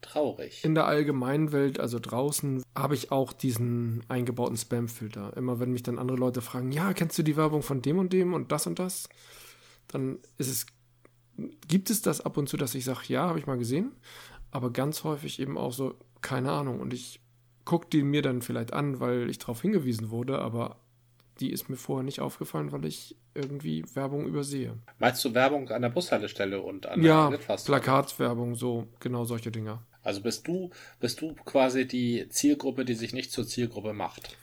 traurig. 0.00 0.64
In 0.64 0.74
der 0.74 0.86
allgemeinen 0.86 1.52
Welt, 1.52 1.78
also 1.78 2.00
draußen, 2.00 2.64
habe 2.76 2.94
ich 2.94 3.12
auch 3.12 3.32
diesen 3.32 4.02
eingebauten 4.08 4.56
Spam-Filter. 4.56 5.36
Immer 5.36 5.60
wenn 5.60 5.72
mich 5.72 5.84
dann 5.84 6.00
andere 6.00 6.18
Leute 6.18 6.40
fragen, 6.40 6.72
ja, 6.72 6.92
kennst 6.94 7.16
du 7.16 7.22
die 7.22 7.36
Werbung 7.36 7.62
von 7.62 7.80
dem 7.80 7.98
und 7.98 8.12
dem 8.12 8.34
und 8.34 8.50
das 8.50 8.66
und 8.66 8.80
das? 8.80 9.08
Dann 9.86 10.18
ist 10.36 10.48
es, 10.48 10.66
gibt 11.68 11.90
es 11.90 12.02
das 12.02 12.20
ab 12.20 12.36
und 12.36 12.48
zu, 12.48 12.56
dass 12.56 12.74
ich 12.74 12.84
sage, 12.84 13.04
ja, 13.06 13.28
habe 13.28 13.38
ich 13.38 13.46
mal 13.46 13.58
gesehen. 13.58 13.92
Aber 14.50 14.72
ganz 14.72 15.04
häufig 15.04 15.38
eben 15.38 15.58
auch 15.58 15.72
so, 15.72 15.94
keine 16.20 16.52
Ahnung. 16.52 16.80
Und 16.80 16.92
ich 16.92 17.20
gucke 17.64 17.88
die 17.90 18.02
mir 18.02 18.22
dann 18.22 18.42
vielleicht 18.42 18.72
an, 18.72 19.00
weil 19.00 19.28
ich 19.28 19.38
darauf 19.38 19.62
hingewiesen 19.62 20.10
wurde, 20.10 20.38
aber 20.38 20.80
die 21.40 21.50
ist 21.50 21.68
mir 21.68 21.76
vorher 21.76 22.04
nicht 22.04 22.20
aufgefallen, 22.20 22.72
weil 22.72 22.86
ich 22.86 23.16
irgendwie 23.34 23.84
Werbung 23.94 24.26
übersehe. 24.26 24.78
Meinst 24.98 25.24
du 25.24 25.34
Werbung 25.34 25.68
an 25.68 25.82
der 25.82 25.90
Bushaltestelle 25.90 26.60
und 26.62 26.86
an 26.86 27.02
ja, 27.02 27.30
der 27.30 27.38
Plakatwerbung, 27.38 28.54
so 28.54 28.88
genau 29.00 29.24
solche 29.24 29.50
Dinge. 29.50 29.80
Also 30.02 30.22
bist 30.22 30.46
du, 30.46 30.70
bist 31.00 31.20
du 31.20 31.34
quasi 31.44 31.86
die 31.86 32.28
Zielgruppe, 32.30 32.84
die 32.84 32.94
sich 32.94 33.12
nicht 33.12 33.32
zur 33.32 33.46
Zielgruppe 33.46 33.92
macht? 33.92 34.36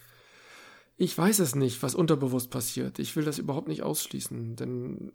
Ich 0.97 1.17
weiß 1.17 1.39
es 1.39 1.55
nicht, 1.55 1.81
was 1.81 1.95
unterbewusst 1.95 2.51
passiert. 2.51 2.99
Ich 2.99 3.15
will 3.15 3.23
das 3.23 3.39
überhaupt 3.39 3.67
nicht 3.67 3.81
ausschließen, 3.81 4.55
denn 4.55 5.13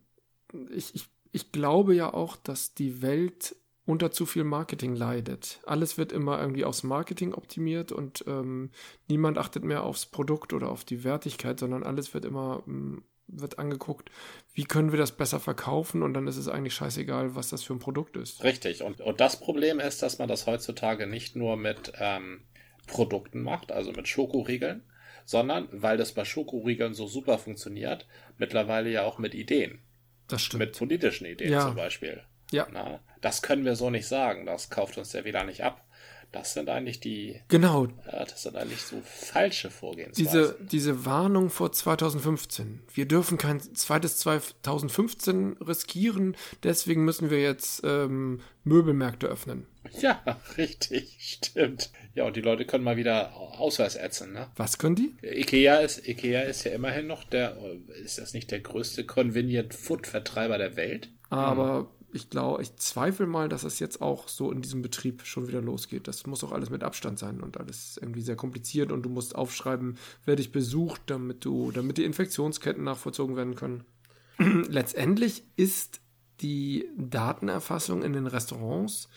ich, 0.74 0.94
ich, 0.94 1.06
ich 1.30 1.52
glaube 1.52 1.94
ja 1.94 2.12
auch, 2.12 2.36
dass 2.36 2.74
die 2.74 3.02
Welt 3.02 3.54
unter 3.88 4.10
zu 4.10 4.26
viel 4.26 4.44
Marketing 4.44 4.94
leidet. 4.94 5.60
Alles 5.64 5.96
wird 5.96 6.12
immer 6.12 6.38
irgendwie 6.38 6.66
aufs 6.66 6.82
Marketing 6.82 7.32
optimiert 7.32 7.90
und 7.90 8.22
ähm, 8.26 8.70
niemand 9.08 9.38
achtet 9.38 9.64
mehr 9.64 9.82
aufs 9.82 10.04
Produkt 10.04 10.52
oder 10.52 10.68
auf 10.68 10.84
die 10.84 11.04
Wertigkeit, 11.04 11.58
sondern 11.58 11.82
alles 11.82 12.12
wird 12.12 12.26
immer 12.26 12.62
ähm, 12.66 13.02
wird 13.28 13.58
angeguckt, 13.58 14.10
wie 14.52 14.64
können 14.64 14.92
wir 14.92 14.98
das 14.98 15.12
besser 15.12 15.40
verkaufen 15.40 16.02
und 16.02 16.12
dann 16.14 16.26
ist 16.26 16.36
es 16.36 16.48
eigentlich 16.48 16.74
scheißegal, 16.74 17.34
was 17.34 17.48
das 17.48 17.62
für 17.62 17.74
ein 17.74 17.78
Produkt 17.78 18.16
ist. 18.16 18.44
Richtig. 18.44 18.82
Und, 18.82 19.00
und 19.00 19.20
das 19.20 19.40
Problem 19.40 19.80
ist, 19.80 20.02
dass 20.02 20.18
man 20.18 20.28
das 20.28 20.46
heutzutage 20.46 21.06
nicht 21.06 21.34
nur 21.34 21.56
mit 21.56 21.92
ähm, 21.98 22.42
Produkten 22.86 23.42
macht, 23.42 23.72
also 23.72 23.92
mit 23.92 24.06
Schokoriegeln, 24.06 24.82
sondern, 25.24 25.68
weil 25.72 25.96
das 25.96 26.12
bei 26.12 26.24
Schokoriegeln 26.24 26.92
so 26.92 27.06
super 27.06 27.38
funktioniert, 27.38 28.06
mittlerweile 28.36 28.90
ja 28.90 29.04
auch 29.04 29.18
mit 29.18 29.34
Ideen. 29.34 29.80
Das 30.26 30.42
stimmt. 30.42 30.60
Mit 30.60 30.78
politischen 30.78 31.26
Ideen 31.26 31.52
ja. 31.52 31.62
zum 31.62 31.74
Beispiel. 31.74 32.22
Ja. 32.50 32.66
Na, 32.72 33.00
das 33.20 33.42
können 33.42 33.64
wir 33.64 33.76
so 33.76 33.90
nicht 33.90 34.06
sagen. 34.06 34.46
Das 34.46 34.70
kauft 34.70 34.98
uns 34.98 35.10
der 35.10 35.24
wieder 35.24 35.44
nicht 35.44 35.64
ab. 35.64 35.84
Das 36.30 36.52
sind 36.52 36.68
eigentlich 36.68 37.00
die. 37.00 37.40
Genau. 37.48 37.86
Ja, 38.06 38.24
das 38.24 38.42
sind 38.42 38.54
eigentlich 38.54 38.82
so 38.82 39.00
falsche 39.02 39.70
Vorgehensweisen. 39.70 40.30
Diese, 40.30 40.58
diese 40.60 41.06
Warnung 41.06 41.48
vor 41.48 41.72
2015. 41.72 42.82
Wir 42.92 43.08
dürfen 43.08 43.38
kein 43.38 43.60
zweites 43.60 44.18
2015 44.18 45.56
riskieren, 45.66 46.36
deswegen 46.64 47.06
müssen 47.06 47.30
wir 47.30 47.40
jetzt 47.40 47.80
ähm, 47.82 48.40
Möbelmärkte 48.64 49.26
öffnen. 49.26 49.66
Ja, 50.02 50.20
richtig, 50.58 51.16
stimmt. 51.18 51.90
Ja, 52.14 52.24
und 52.24 52.36
die 52.36 52.42
Leute 52.42 52.66
können 52.66 52.84
mal 52.84 52.98
wieder 52.98 53.34
Ausweis 53.34 53.96
ätzen, 53.96 54.34
ne? 54.34 54.48
Was 54.54 54.76
können 54.76 54.96
die? 54.96 55.14
Ikea 55.22 55.76
ist, 55.76 56.06
Ikea 56.06 56.42
ist 56.42 56.64
ja 56.64 56.72
immerhin 56.72 57.06
noch 57.06 57.24
der, 57.24 57.56
ist 58.04 58.18
das 58.18 58.34
nicht 58.34 58.50
der 58.50 58.60
größte 58.60 59.06
Convenient 59.06 59.72
Food 59.72 60.06
Vertreiber 60.06 60.58
der 60.58 60.76
Welt? 60.76 61.08
Aber 61.30 61.90
ich 62.12 62.30
glaube, 62.30 62.62
ich 62.62 62.76
zweifle 62.76 63.26
mal, 63.26 63.48
dass 63.48 63.64
es 63.64 63.78
jetzt 63.78 64.00
auch 64.00 64.28
so 64.28 64.50
in 64.50 64.62
diesem 64.62 64.82
Betrieb 64.82 65.22
schon 65.24 65.48
wieder 65.48 65.60
losgeht. 65.60 66.08
Das 66.08 66.26
muss 66.26 66.42
auch 66.42 66.52
alles 66.52 66.70
mit 66.70 66.82
Abstand 66.82 67.18
sein 67.18 67.40
und 67.40 67.58
alles 67.58 67.98
irgendwie 68.00 68.22
sehr 68.22 68.36
kompliziert 68.36 68.92
und 68.92 69.02
du 69.02 69.08
musst 69.08 69.34
aufschreiben, 69.34 69.98
wer 70.24 70.36
dich 70.36 70.52
besucht, 70.52 71.02
damit 71.06 71.44
du, 71.44 71.70
damit 71.70 71.98
die 71.98 72.04
Infektionsketten 72.04 72.84
nachvollzogen 72.84 73.36
werden 73.36 73.54
können. 73.54 73.84
Letztendlich 74.38 75.44
ist 75.56 76.00
die 76.40 76.88
Datenerfassung 76.96 78.02
in 78.02 78.12
den 78.12 78.26
Restaurants 78.26 79.08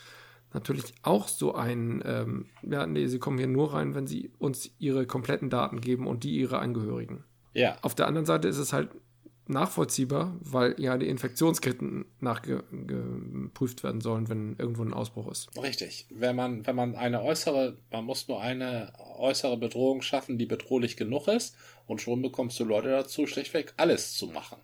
natürlich 0.52 0.92
auch 1.02 1.28
so 1.28 1.54
ein, 1.54 2.02
ähm, 2.04 2.46
ja, 2.62 2.86
nee, 2.86 3.06
sie 3.06 3.18
kommen 3.18 3.38
hier 3.38 3.46
nur 3.46 3.72
rein, 3.72 3.94
wenn 3.94 4.06
sie 4.06 4.30
uns 4.38 4.70
ihre 4.78 5.06
kompletten 5.06 5.48
Daten 5.48 5.80
geben 5.80 6.06
und 6.06 6.24
die 6.24 6.38
ihre 6.38 6.58
Angehörigen. 6.58 7.24
Ja. 7.54 7.78
Auf 7.82 7.94
der 7.94 8.06
anderen 8.06 8.26
Seite 8.26 8.48
ist 8.48 8.58
es 8.58 8.72
halt 8.72 8.90
nachvollziehbar, 9.46 10.36
weil 10.40 10.74
ja 10.78 10.96
die 10.96 11.08
Infektionsketten 11.08 12.04
nachgeprüft 12.20 13.82
werden 13.82 14.00
sollen, 14.00 14.28
wenn 14.28 14.56
irgendwo 14.58 14.82
ein 14.82 14.94
Ausbruch 14.94 15.30
ist. 15.30 15.48
Richtig. 15.60 16.06
Wenn 16.10 16.36
man, 16.36 16.66
wenn 16.66 16.76
man 16.76 16.94
eine 16.94 17.22
äußere, 17.22 17.78
man 17.90 18.04
muss 18.04 18.28
nur 18.28 18.40
eine 18.40 18.92
äußere 19.18 19.56
Bedrohung 19.56 20.02
schaffen, 20.02 20.38
die 20.38 20.46
bedrohlich 20.46 20.96
genug 20.96 21.28
ist, 21.28 21.56
und 21.86 22.00
schon 22.00 22.22
bekommst 22.22 22.58
du 22.60 22.64
Leute 22.64 22.90
dazu, 22.90 23.26
schlichtweg 23.26 23.74
alles 23.76 24.14
zu 24.14 24.28
machen. 24.28 24.58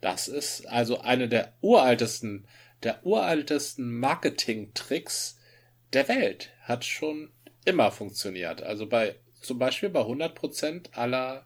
Das 0.00 0.28
ist 0.28 0.66
also 0.66 1.00
eine 1.00 1.28
der 1.28 1.52
uraltesten, 1.60 2.46
der 2.82 3.04
uraltesten 3.04 3.98
Marketing-Tricks 3.98 5.38
der 5.92 6.08
Welt. 6.08 6.52
Hat 6.62 6.84
schon 6.84 7.30
immer 7.64 7.90
funktioniert. 7.90 8.62
Also 8.62 8.88
bei, 8.88 9.16
zum 9.40 9.58
Beispiel 9.58 9.90
bei 9.90 10.00
100% 10.00 10.92
aller 10.92 11.44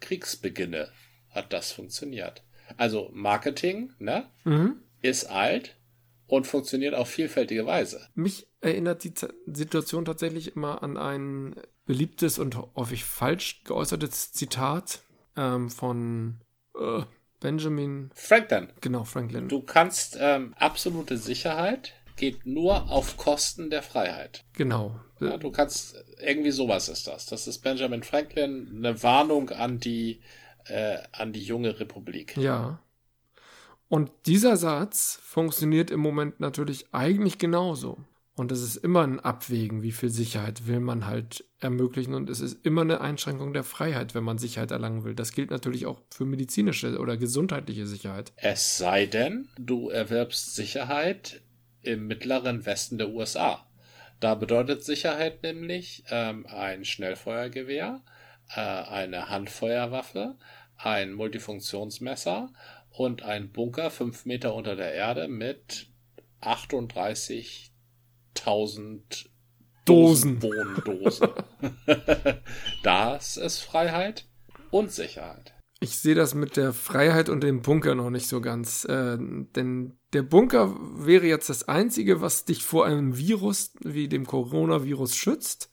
Kriegsbeginne 0.00 0.90
hat 1.30 1.52
das 1.52 1.72
funktioniert. 1.72 2.42
Also 2.76 3.10
Marketing, 3.12 3.92
ne? 3.98 4.28
Mhm. 4.44 4.76
Ist 5.02 5.24
alt 5.24 5.76
und 6.26 6.46
funktioniert 6.46 6.94
auf 6.94 7.08
vielfältige 7.08 7.66
Weise. 7.66 8.06
Mich 8.14 8.46
erinnert 8.60 9.04
die 9.04 9.14
Situation 9.46 10.04
tatsächlich 10.04 10.54
immer 10.54 10.82
an 10.82 10.96
ein 10.96 11.56
beliebtes 11.86 12.38
und 12.38 12.56
häufig 12.76 13.04
falsch 13.04 13.64
geäußertes 13.64 14.32
Zitat 14.32 15.00
ähm, 15.36 15.70
von, 15.70 16.40
äh, 16.78 17.02
Benjamin. 17.40 18.10
Franklin. 18.14 18.68
Genau, 18.80 19.04
Franklin. 19.04 19.48
Du 19.48 19.62
kannst 19.62 20.16
ähm, 20.20 20.54
absolute 20.58 21.16
Sicherheit 21.16 21.94
geht 22.16 22.44
nur 22.44 22.90
auf 22.90 23.16
Kosten 23.16 23.70
der 23.70 23.82
Freiheit. 23.82 24.44
Genau. 24.52 25.00
Ja, 25.20 25.38
du 25.38 25.50
kannst 25.50 25.96
irgendwie 26.22 26.50
sowas 26.50 26.90
ist 26.90 27.06
das. 27.06 27.24
Das 27.24 27.46
ist 27.46 27.60
Benjamin 27.60 28.02
Franklin 28.02 28.70
eine 28.76 29.02
Warnung 29.02 29.48
an 29.48 29.80
die 29.80 30.20
äh, 30.66 30.98
an 31.12 31.32
die 31.32 31.42
junge 31.42 31.80
Republik. 31.80 32.36
Ja. 32.36 32.80
Und 33.88 34.10
dieser 34.26 34.56
Satz 34.56 35.18
funktioniert 35.22 35.90
im 35.90 36.00
Moment 36.00 36.38
natürlich 36.38 36.86
eigentlich 36.92 37.38
genauso. 37.38 37.98
Und 38.36 38.52
es 38.52 38.62
ist 38.62 38.76
immer 38.76 39.02
ein 39.02 39.20
Abwägen, 39.20 39.82
wie 39.82 39.92
viel 39.92 40.08
Sicherheit 40.08 40.66
will 40.66 40.80
man 40.80 41.06
halt 41.06 41.44
ermöglichen. 41.58 42.14
Und 42.14 42.30
es 42.30 42.40
ist 42.40 42.64
immer 42.64 42.80
eine 42.80 43.00
Einschränkung 43.00 43.52
der 43.52 43.64
Freiheit, 43.64 44.14
wenn 44.14 44.24
man 44.24 44.38
Sicherheit 44.38 44.70
erlangen 44.70 45.04
will. 45.04 45.14
Das 45.14 45.32
gilt 45.32 45.50
natürlich 45.50 45.84
auch 45.84 46.00
für 46.10 46.24
medizinische 46.24 46.98
oder 46.98 47.16
gesundheitliche 47.16 47.86
Sicherheit. 47.86 48.32
Es 48.36 48.78
sei 48.78 49.06
denn, 49.06 49.48
du 49.58 49.90
erwirbst 49.90 50.54
Sicherheit 50.54 51.42
im 51.82 52.06
mittleren 52.06 52.64
Westen 52.64 52.96
der 52.96 53.10
USA. 53.10 53.66
Da 54.20 54.34
bedeutet 54.34 54.84
Sicherheit 54.84 55.42
nämlich 55.42 56.04
ähm, 56.10 56.46
ein 56.46 56.84
Schnellfeuergewehr, 56.84 58.02
äh, 58.54 58.60
eine 58.60 59.28
Handfeuerwaffe, 59.28 60.36
ein 60.76 61.12
Multifunktionsmesser 61.12 62.52
und 62.90 63.22
ein 63.22 63.50
Bunker 63.52 63.90
fünf 63.90 64.26
Meter 64.26 64.54
unter 64.54 64.76
der 64.76 64.94
Erde 64.94 65.26
mit 65.28 65.88
38.000 66.42 69.26
Dosen. 69.84 70.42
Wohndosen. 70.42 71.28
das 72.82 73.36
ist 73.36 73.60
Freiheit 73.60 74.26
und 74.70 74.90
Sicherheit. 74.92 75.54
Ich 75.82 75.96
sehe 75.96 76.14
das 76.14 76.34
mit 76.34 76.58
der 76.58 76.74
Freiheit 76.74 77.30
und 77.30 77.42
dem 77.42 77.62
Bunker 77.62 77.94
noch 77.94 78.10
nicht 78.10 78.28
so 78.28 78.42
ganz. 78.42 78.84
Äh, 78.84 79.16
denn 79.18 79.98
der 80.12 80.22
Bunker 80.22 80.76
wäre 80.94 81.26
jetzt 81.26 81.48
das 81.48 81.68
Einzige, 81.68 82.20
was 82.20 82.44
dich 82.44 82.64
vor 82.64 82.84
einem 82.84 83.16
Virus 83.16 83.72
wie 83.80 84.06
dem 84.06 84.26
Coronavirus 84.26 85.16
schützt. 85.16 85.70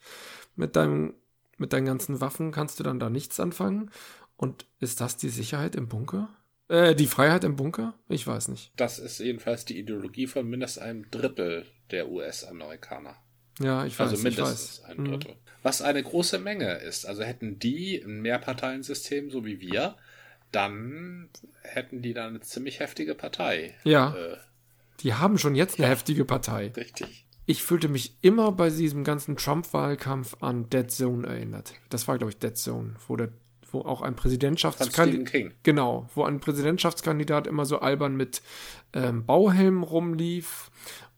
Mit, 0.55 0.77
deinem, 0.77 1.13
mit 1.57 1.73
deinen 1.73 1.85
ganzen 1.85 2.21
Waffen 2.21 2.51
kannst 2.51 2.79
du 2.79 2.83
dann 2.83 2.99
da 2.99 3.09
nichts 3.09 3.39
anfangen. 3.39 3.91
Und 4.35 4.65
ist 4.79 5.01
das 5.01 5.17
die 5.17 5.29
Sicherheit 5.29 5.75
im 5.75 5.87
Bunker? 5.87 6.29
Äh, 6.69 6.95
die 6.95 7.07
Freiheit 7.07 7.43
im 7.43 7.55
Bunker? 7.55 7.93
Ich 8.07 8.27
weiß 8.27 8.49
nicht. 8.49 8.71
Das 8.75 8.99
ist 8.99 9.19
jedenfalls 9.19 9.65
die 9.65 9.79
Ideologie 9.79 10.27
von 10.27 10.47
mindestens 10.47 10.83
einem 10.83 11.09
Drittel 11.09 11.65
der 11.91 12.09
US-Amerikaner. 12.09 13.15
Ja, 13.59 13.85
ich 13.85 13.97
weiß. 13.97 14.11
Also 14.11 14.23
mindestens 14.23 14.81
weiß. 14.83 14.89
ein 14.89 15.05
Drittel. 15.05 15.31
Mhm. 15.31 15.37
Was 15.63 15.81
eine 15.81 16.03
große 16.03 16.39
Menge 16.39 16.75
ist. 16.75 17.05
Also 17.05 17.23
hätten 17.23 17.59
die 17.59 17.97
ein 17.97 18.21
Mehrparteiensystem, 18.21 19.31
so 19.31 19.45
wie 19.45 19.59
wir, 19.59 19.95
dann 20.51 21.29
hätten 21.61 22.01
die 22.01 22.13
da 22.13 22.27
eine 22.27 22.41
ziemlich 22.41 22.79
heftige 22.79 23.15
Partei. 23.15 23.75
Ja. 23.83 24.15
Äh, 24.15 24.37
die 25.01 25.13
haben 25.13 25.37
schon 25.37 25.55
jetzt 25.55 25.77
eine 25.77 25.87
ja, 25.87 25.91
heftige 25.91 26.25
Partei. 26.25 26.71
Richtig. 26.75 27.26
Ich 27.49 27.63
fühlte 27.63 27.87
mich 27.87 28.17
immer 28.21 28.51
bei 28.51 28.69
diesem 28.69 29.05
ganzen 29.05 29.37
Trump-Wahlkampf 29.37 30.35
an 30.41 30.69
Dead 30.69 30.91
Zone 30.91 31.25
erinnert. 31.25 31.73
Das 31.89 32.07
war, 32.07 32.17
glaube 32.17 32.31
ich, 32.31 32.37
Dead 32.37 32.55
Zone, 32.55 32.95
wo 33.07 33.15
der 33.15 33.29
wo 33.69 33.81
auch 33.81 34.01
ein 34.01 34.15
Präsidentschaftskandidat 34.15 35.51
genau, 35.63 36.09
wo 36.15 36.23
ein 36.23 36.39
Präsidentschaftskandidat 36.39 37.47
immer 37.47 37.65
so 37.65 37.79
albern 37.79 38.15
mit 38.15 38.41
ähm, 38.93 39.25
Bauhelm 39.25 39.83
rumlief 39.83 40.71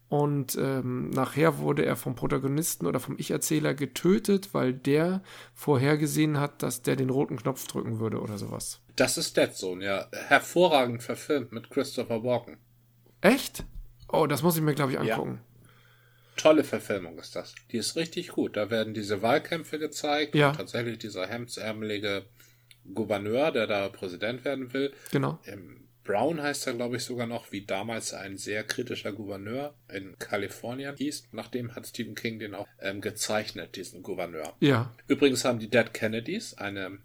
und 0.07 0.57
ähm, 0.59 1.11
nachher 1.11 1.59
wurde 1.59 1.85
er 1.85 1.95
vom 1.95 2.15
Protagonisten 2.15 2.87
oder 2.87 2.99
vom 2.99 3.15
Ich-Erzähler 3.19 3.75
getötet, 3.75 4.53
weil 4.53 4.73
der 4.73 5.21
vorhergesehen 5.53 6.39
hat, 6.39 6.63
dass 6.63 6.81
der 6.81 6.95
den 6.95 7.11
roten 7.11 7.37
Knopf 7.37 7.67
drücken 7.67 7.99
würde 7.99 8.19
oder 8.19 8.39
sowas. 8.39 8.81
Das 8.95 9.19
ist 9.19 9.37
Dead 9.37 9.53
Zone, 9.53 9.85
ja. 9.85 10.07
Hervorragend 10.11 11.03
verfilmt 11.03 11.51
mit 11.51 11.69
Christopher 11.69 12.23
Walken. 12.23 12.57
Echt? 13.21 13.63
Oh, 14.11 14.25
das 14.25 14.41
muss 14.41 14.55
ich 14.55 14.63
mir, 14.63 14.73
glaube 14.73 14.93
ich, 14.93 14.99
angucken. 14.99 15.35
Ja. 15.35 15.48
Tolle 16.39 16.63
Verfilmung 16.63 17.19
ist 17.19 17.35
das. 17.35 17.53
Die 17.71 17.77
ist 17.77 17.95
richtig 17.97 18.29
gut. 18.29 18.55
Da 18.55 18.69
werden 18.69 18.93
diese 18.93 19.21
Wahlkämpfe 19.21 19.77
gezeigt. 19.77 20.35
Ja. 20.35 20.53
Tatsächlich 20.53 20.97
dieser 20.97 21.27
hemdsärmelige 21.27 22.25
Gouverneur, 22.93 23.51
der 23.51 23.67
da 23.67 23.89
Präsident 23.89 24.45
werden 24.45 24.71
will. 24.73 24.93
Genau. 25.11 25.39
Im 25.43 25.89
Brown 26.05 26.41
heißt 26.41 26.65
er, 26.65 26.73
glaube 26.73 26.95
ich, 26.95 27.03
sogar 27.03 27.27
noch, 27.27 27.51
wie 27.51 27.65
damals 27.65 28.13
ein 28.13 28.37
sehr 28.37 28.63
kritischer 28.63 29.11
Gouverneur 29.11 29.75
in 29.93 30.17
Kalifornien 30.17 30.95
hieß. 30.95 31.27
Nachdem 31.33 31.75
hat 31.75 31.85
Stephen 31.87 32.15
King 32.15 32.39
den 32.39 32.55
auch 32.55 32.67
ähm, 32.79 33.01
gezeichnet, 33.01 33.75
diesen 33.75 34.01
Gouverneur. 34.01 34.55
Ja. 34.61 34.95
Übrigens 35.07 35.43
haben 35.43 35.59
die 35.59 35.69
Dead 35.69 35.93
Kennedys, 35.93 36.53
eine 36.55 36.99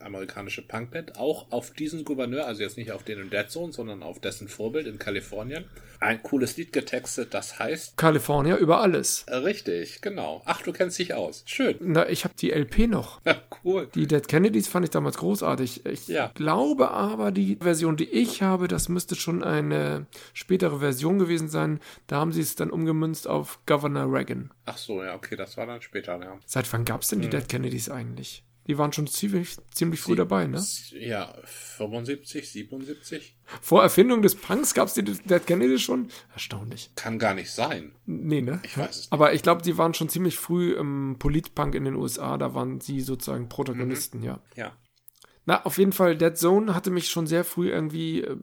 amerikanische 0.00 0.62
Punkband, 0.62 1.18
auch 1.18 1.50
auf 1.50 1.70
diesen 1.72 2.04
Gouverneur, 2.04 2.46
also 2.46 2.62
jetzt 2.62 2.76
nicht 2.76 2.92
auf 2.92 3.02
den 3.02 3.20
in 3.20 3.30
Dead 3.30 3.50
Zone, 3.50 3.72
sondern 3.72 4.02
auf 4.02 4.20
dessen 4.20 4.48
Vorbild 4.48 4.86
in 4.86 4.98
Kalifornien, 4.98 5.64
ein 6.00 6.22
cooles 6.22 6.56
Lied 6.56 6.72
getextet, 6.72 7.32
das 7.34 7.58
heißt 7.58 7.96
California 7.96 8.56
über 8.56 8.80
alles. 8.80 9.24
Richtig, 9.28 10.00
genau. 10.02 10.42
Ach, 10.44 10.62
du 10.62 10.72
kennst 10.72 10.98
dich 10.98 11.14
aus. 11.14 11.42
Schön. 11.46 11.76
Na, 11.80 12.08
ich 12.08 12.24
habe 12.24 12.34
die 12.38 12.50
LP 12.50 12.88
noch. 12.88 13.20
Ja, 13.26 13.42
cool. 13.64 13.88
Die 13.94 14.06
Dead 14.06 14.28
Kennedys 14.28 14.68
fand 14.68 14.84
ich 14.84 14.90
damals 14.90 15.16
großartig. 15.18 15.84
Ich 15.84 16.06
ja. 16.06 16.30
glaube 16.34 16.92
aber, 16.92 17.32
die 17.32 17.56
Version, 17.56 17.96
die 17.96 18.08
ich 18.08 18.40
habe, 18.40 18.68
das 18.68 18.88
müsste 18.88 19.16
schon 19.16 19.42
eine 19.42 20.06
spätere 20.32 20.78
Version 20.78 21.18
gewesen 21.18 21.48
sein. 21.48 21.80
Da 22.06 22.16
haben 22.20 22.32
sie 22.32 22.40
es 22.40 22.54
dann 22.54 22.70
umgemünzt 22.70 23.26
auf 23.26 23.58
Governor 23.66 24.12
Reagan. 24.12 24.52
Ach 24.64 24.78
so, 24.78 25.02
ja, 25.02 25.16
okay, 25.16 25.34
das 25.34 25.56
war 25.56 25.66
dann 25.66 25.82
später, 25.82 26.20
ja. 26.20 26.38
Seit 26.46 26.72
wann 26.72 26.84
gab 26.84 27.02
es 27.02 27.08
denn 27.08 27.18
die 27.18 27.26
hm. 27.26 27.32
Dead 27.32 27.48
Kennedys 27.48 27.90
eigentlich? 27.90 28.44
Die 28.66 28.78
waren 28.78 28.92
schon 28.92 29.06
ziemlich, 29.06 29.56
ziemlich 29.72 30.00
früh 30.00 30.16
dabei, 30.16 30.46
ne? 30.46 30.62
Ja, 30.98 31.32
75, 31.44 32.50
77. 32.50 33.36
Vor 33.60 33.82
Erfindung 33.82 34.22
des 34.22 34.34
Punks 34.34 34.74
gab 34.74 34.88
es 34.88 34.94
die 34.94 35.04
Dead 35.04 35.46
Kennedy 35.46 35.78
schon? 35.78 36.08
Erstaunlich. 36.32 36.90
Kann 36.96 37.18
gar 37.18 37.34
nicht 37.34 37.52
sein. 37.52 37.92
Nee, 38.06 38.40
ne? 38.40 38.60
Ich 38.64 38.76
weiß 38.76 38.90
es 38.90 38.96
nicht. 39.02 39.12
Aber 39.12 39.34
ich 39.34 39.42
glaube, 39.42 39.62
die 39.62 39.78
waren 39.78 39.94
schon 39.94 40.08
ziemlich 40.08 40.36
früh 40.36 40.72
im 40.72 41.16
Politpunk 41.18 41.76
in 41.76 41.84
den 41.84 41.94
USA. 41.94 42.38
Da 42.38 42.54
waren 42.54 42.80
sie 42.80 43.00
sozusagen 43.00 43.48
Protagonisten, 43.48 44.18
mhm. 44.18 44.24
ja. 44.24 44.42
Ja. 44.56 44.76
Na, 45.44 45.64
auf 45.64 45.78
jeden 45.78 45.92
Fall, 45.92 46.16
Dead 46.16 46.36
Zone 46.36 46.74
hatte 46.74 46.90
mich 46.90 47.08
schon 47.08 47.28
sehr 47.28 47.44
früh 47.44 47.70
irgendwie 47.70 48.22
äh, 48.22 48.36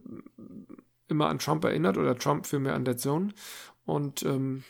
immer 1.10 1.28
an 1.28 1.40
Trump 1.40 1.66
erinnert 1.66 1.98
oder 1.98 2.18
Trump 2.18 2.48
vielmehr 2.48 2.76
an 2.76 2.86
Dead 2.86 2.98
Zone. 2.98 3.34
Und 3.86 4.24
ähm, 4.24 4.64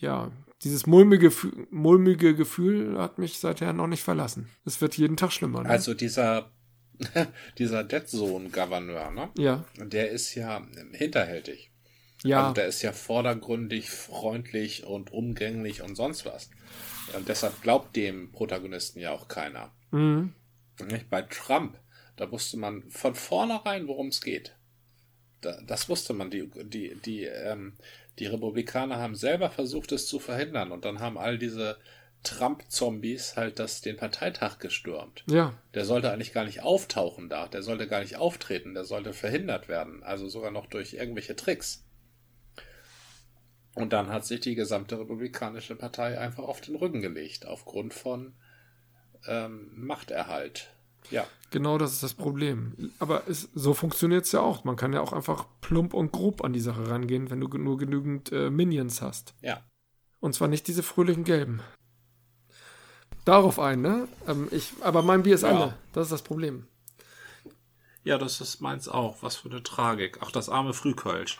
ja, 0.00 0.32
dieses 0.64 0.86
mulmige, 0.86 1.32
mulmige 1.70 2.34
Gefühl 2.34 2.98
hat 2.98 3.18
mich 3.18 3.38
seither 3.38 3.72
noch 3.72 3.86
nicht 3.88 4.02
verlassen. 4.02 4.48
Es 4.64 4.80
wird 4.80 4.96
jeden 4.96 5.16
Tag 5.16 5.32
schlimmer. 5.32 5.62
Ne? 5.62 5.68
Also 5.68 5.94
dieser, 5.94 6.50
dieser 7.58 7.84
Dead 7.84 8.08
Zone 8.08 8.50
Gouverneur, 8.50 9.10
ne? 9.10 9.30
Ja. 9.36 9.64
Der 9.76 10.10
ist 10.10 10.34
ja 10.34 10.66
hinterhältig. 10.92 11.72
Ja. 12.22 12.42
Also 12.42 12.54
der 12.54 12.66
ist 12.66 12.82
ja 12.82 12.92
vordergründig, 12.92 13.90
freundlich 13.90 14.84
und 14.84 15.12
umgänglich 15.12 15.82
und 15.82 15.96
sonst 15.96 16.24
was. 16.24 16.50
Und 17.16 17.28
deshalb 17.28 17.60
glaubt 17.62 17.96
dem 17.96 18.30
Protagonisten 18.30 19.00
ja 19.00 19.10
auch 19.10 19.26
keiner. 19.28 19.72
Mhm. 19.90 20.32
Bei 21.10 21.22
Trump, 21.22 21.78
da 22.16 22.30
wusste 22.30 22.56
man 22.56 22.88
von 22.90 23.14
vornherein, 23.14 23.88
worum 23.88 24.08
es 24.08 24.20
geht. 24.20 24.56
Da, 25.40 25.60
das 25.66 25.88
wusste 25.88 26.14
man. 26.14 26.30
Die, 26.30 26.48
die, 26.64 26.94
die, 27.04 27.24
ähm, 27.24 27.74
die 28.18 28.26
Republikaner 28.26 28.96
haben 28.96 29.14
selber 29.14 29.50
versucht, 29.50 29.92
es 29.92 30.06
zu 30.06 30.18
verhindern 30.18 30.72
und 30.72 30.84
dann 30.84 31.00
haben 31.00 31.18
all 31.18 31.38
diese 31.38 31.78
Trump-Zombies 32.22 33.36
halt 33.36 33.58
das, 33.58 33.80
den 33.80 33.96
Parteitag 33.96 34.58
gestürmt. 34.58 35.24
Ja. 35.28 35.54
Der 35.74 35.84
sollte 35.84 36.12
eigentlich 36.12 36.32
gar 36.32 36.44
nicht 36.44 36.62
auftauchen 36.62 37.28
da, 37.28 37.48
der 37.48 37.62
sollte 37.62 37.88
gar 37.88 38.00
nicht 38.00 38.16
auftreten, 38.16 38.74
der 38.74 38.84
sollte 38.84 39.12
verhindert 39.12 39.68
werden, 39.68 40.02
also 40.02 40.28
sogar 40.28 40.50
noch 40.50 40.66
durch 40.66 40.94
irgendwelche 40.94 41.34
Tricks. 41.34 41.84
Und 43.74 43.92
dann 43.92 44.10
hat 44.10 44.26
sich 44.26 44.40
die 44.40 44.54
gesamte 44.54 44.98
Republikanische 44.98 45.74
Partei 45.74 46.18
einfach 46.18 46.44
auf 46.44 46.60
den 46.60 46.76
Rücken 46.76 47.00
gelegt, 47.00 47.46
aufgrund 47.46 47.94
von 47.94 48.34
ähm, 49.26 49.70
Machterhalt. 49.74 50.68
Ja. 51.10 51.26
Genau 51.52 51.76
das 51.76 51.92
ist 51.92 52.02
das 52.02 52.14
Problem. 52.14 52.90
Aber 52.98 53.28
es, 53.28 53.50
so 53.54 53.74
funktioniert 53.74 54.24
es 54.24 54.32
ja 54.32 54.40
auch. 54.40 54.64
Man 54.64 54.74
kann 54.76 54.94
ja 54.94 55.02
auch 55.02 55.12
einfach 55.12 55.46
plump 55.60 55.92
und 55.92 56.10
grob 56.10 56.42
an 56.42 56.54
die 56.54 56.60
Sache 56.60 56.88
rangehen, 56.88 57.30
wenn 57.30 57.40
du 57.40 57.46
nur 57.58 57.76
genügend 57.76 58.32
äh, 58.32 58.48
Minions 58.48 59.02
hast. 59.02 59.34
Ja. 59.42 59.62
Und 60.18 60.34
zwar 60.34 60.48
nicht 60.48 60.66
diese 60.66 60.82
fröhlichen 60.82 61.24
Gelben. 61.24 61.60
Darauf 63.26 63.58
ein, 63.58 63.82
ne? 63.82 64.08
Ähm, 64.26 64.48
ich, 64.50 64.72
aber 64.80 65.02
mein 65.02 65.22
Bier 65.22 65.34
ist 65.34 65.42
ja. 65.42 65.50
alle. 65.50 65.74
Das 65.92 66.06
ist 66.06 66.12
das 66.12 66.22
Problem. 66.22 66.66
Ja, 68.02 68.16
das 68.16 68.40
ist 68.40 68.62
meins 68.62 68.88
auch. 68.88 69.22
Was 69.22 69.36
für 69.36 69.50
eine 69.50 69.62
Tragik. 69.62 70.20
Ach, 70.22 70.32
das 70.32 70.48
arme 70.48 70.72
Frühkölsch. 70.72 71.38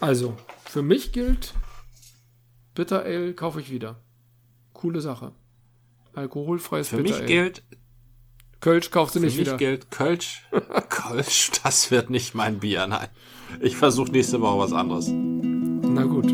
Also, 0.00 0.36
für 0.66 0.82
mich 0.82 1.12
gilt, 1.12 1.54
Bitter 2.74 3.04
Ale 3.04 3.32
kaufe 3.32 3.58
ich 3.58 3.70
wieder. 3.70 4.02
Coole 4.74 5.00
Sache. 5.00 5.32
Alkoholfreies 6.12 6.90
Für 6.90 6.98
Bitter 6.98 7.08
mich 7.08 7.18
Ale. 7.20 7.26
gilt, 7.26 7.62
Kölsch 8.62 8.92
kaufst 8.92 9.16
du 9.16 9.20
nicht 9.20 9.36
wieder. 9.36 9.46
Für 9.46 9.52
mich 9.52 9.58
gilt 9.58 9.90
Kölsch. 9.90 10.44
Kölsch, 10.88 11.50
das 11.64 11.90
wird 11.90 12.10
nicht 12.10 12.36
mein 12.36 12.60
Bier, 12.60 12.86
nein. 12.86 13.08
Ich 13.60 13.76
versuche 13.76 14.12
nächste 14.12 14.40
Woche 14.40 14.58
was 14.60 14.72
anderes. 14.72 15.08
Na 15.08 16.04
gut. 16.04 16.32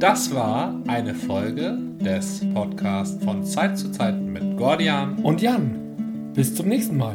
Das 0.00 0.34
war 0.34 0.74
eine 0.88 1.14
Folge 1.14 1.78
des 2.00 2.40
Podcasts 2.52 3.22
von 3.24 3.44
Zeit 3.44 3.78
zu 3.78 3.92
Zeit 3.92 4.20
mit 4.20 4.56
Gordian 4.56 5.20
und 5.22 5.40
Jan. 5.40 6.32
Bis 6.34 6.56
zum 6.56 6.66
nächsten 6.66 6.96
Mal. 6.96 7.14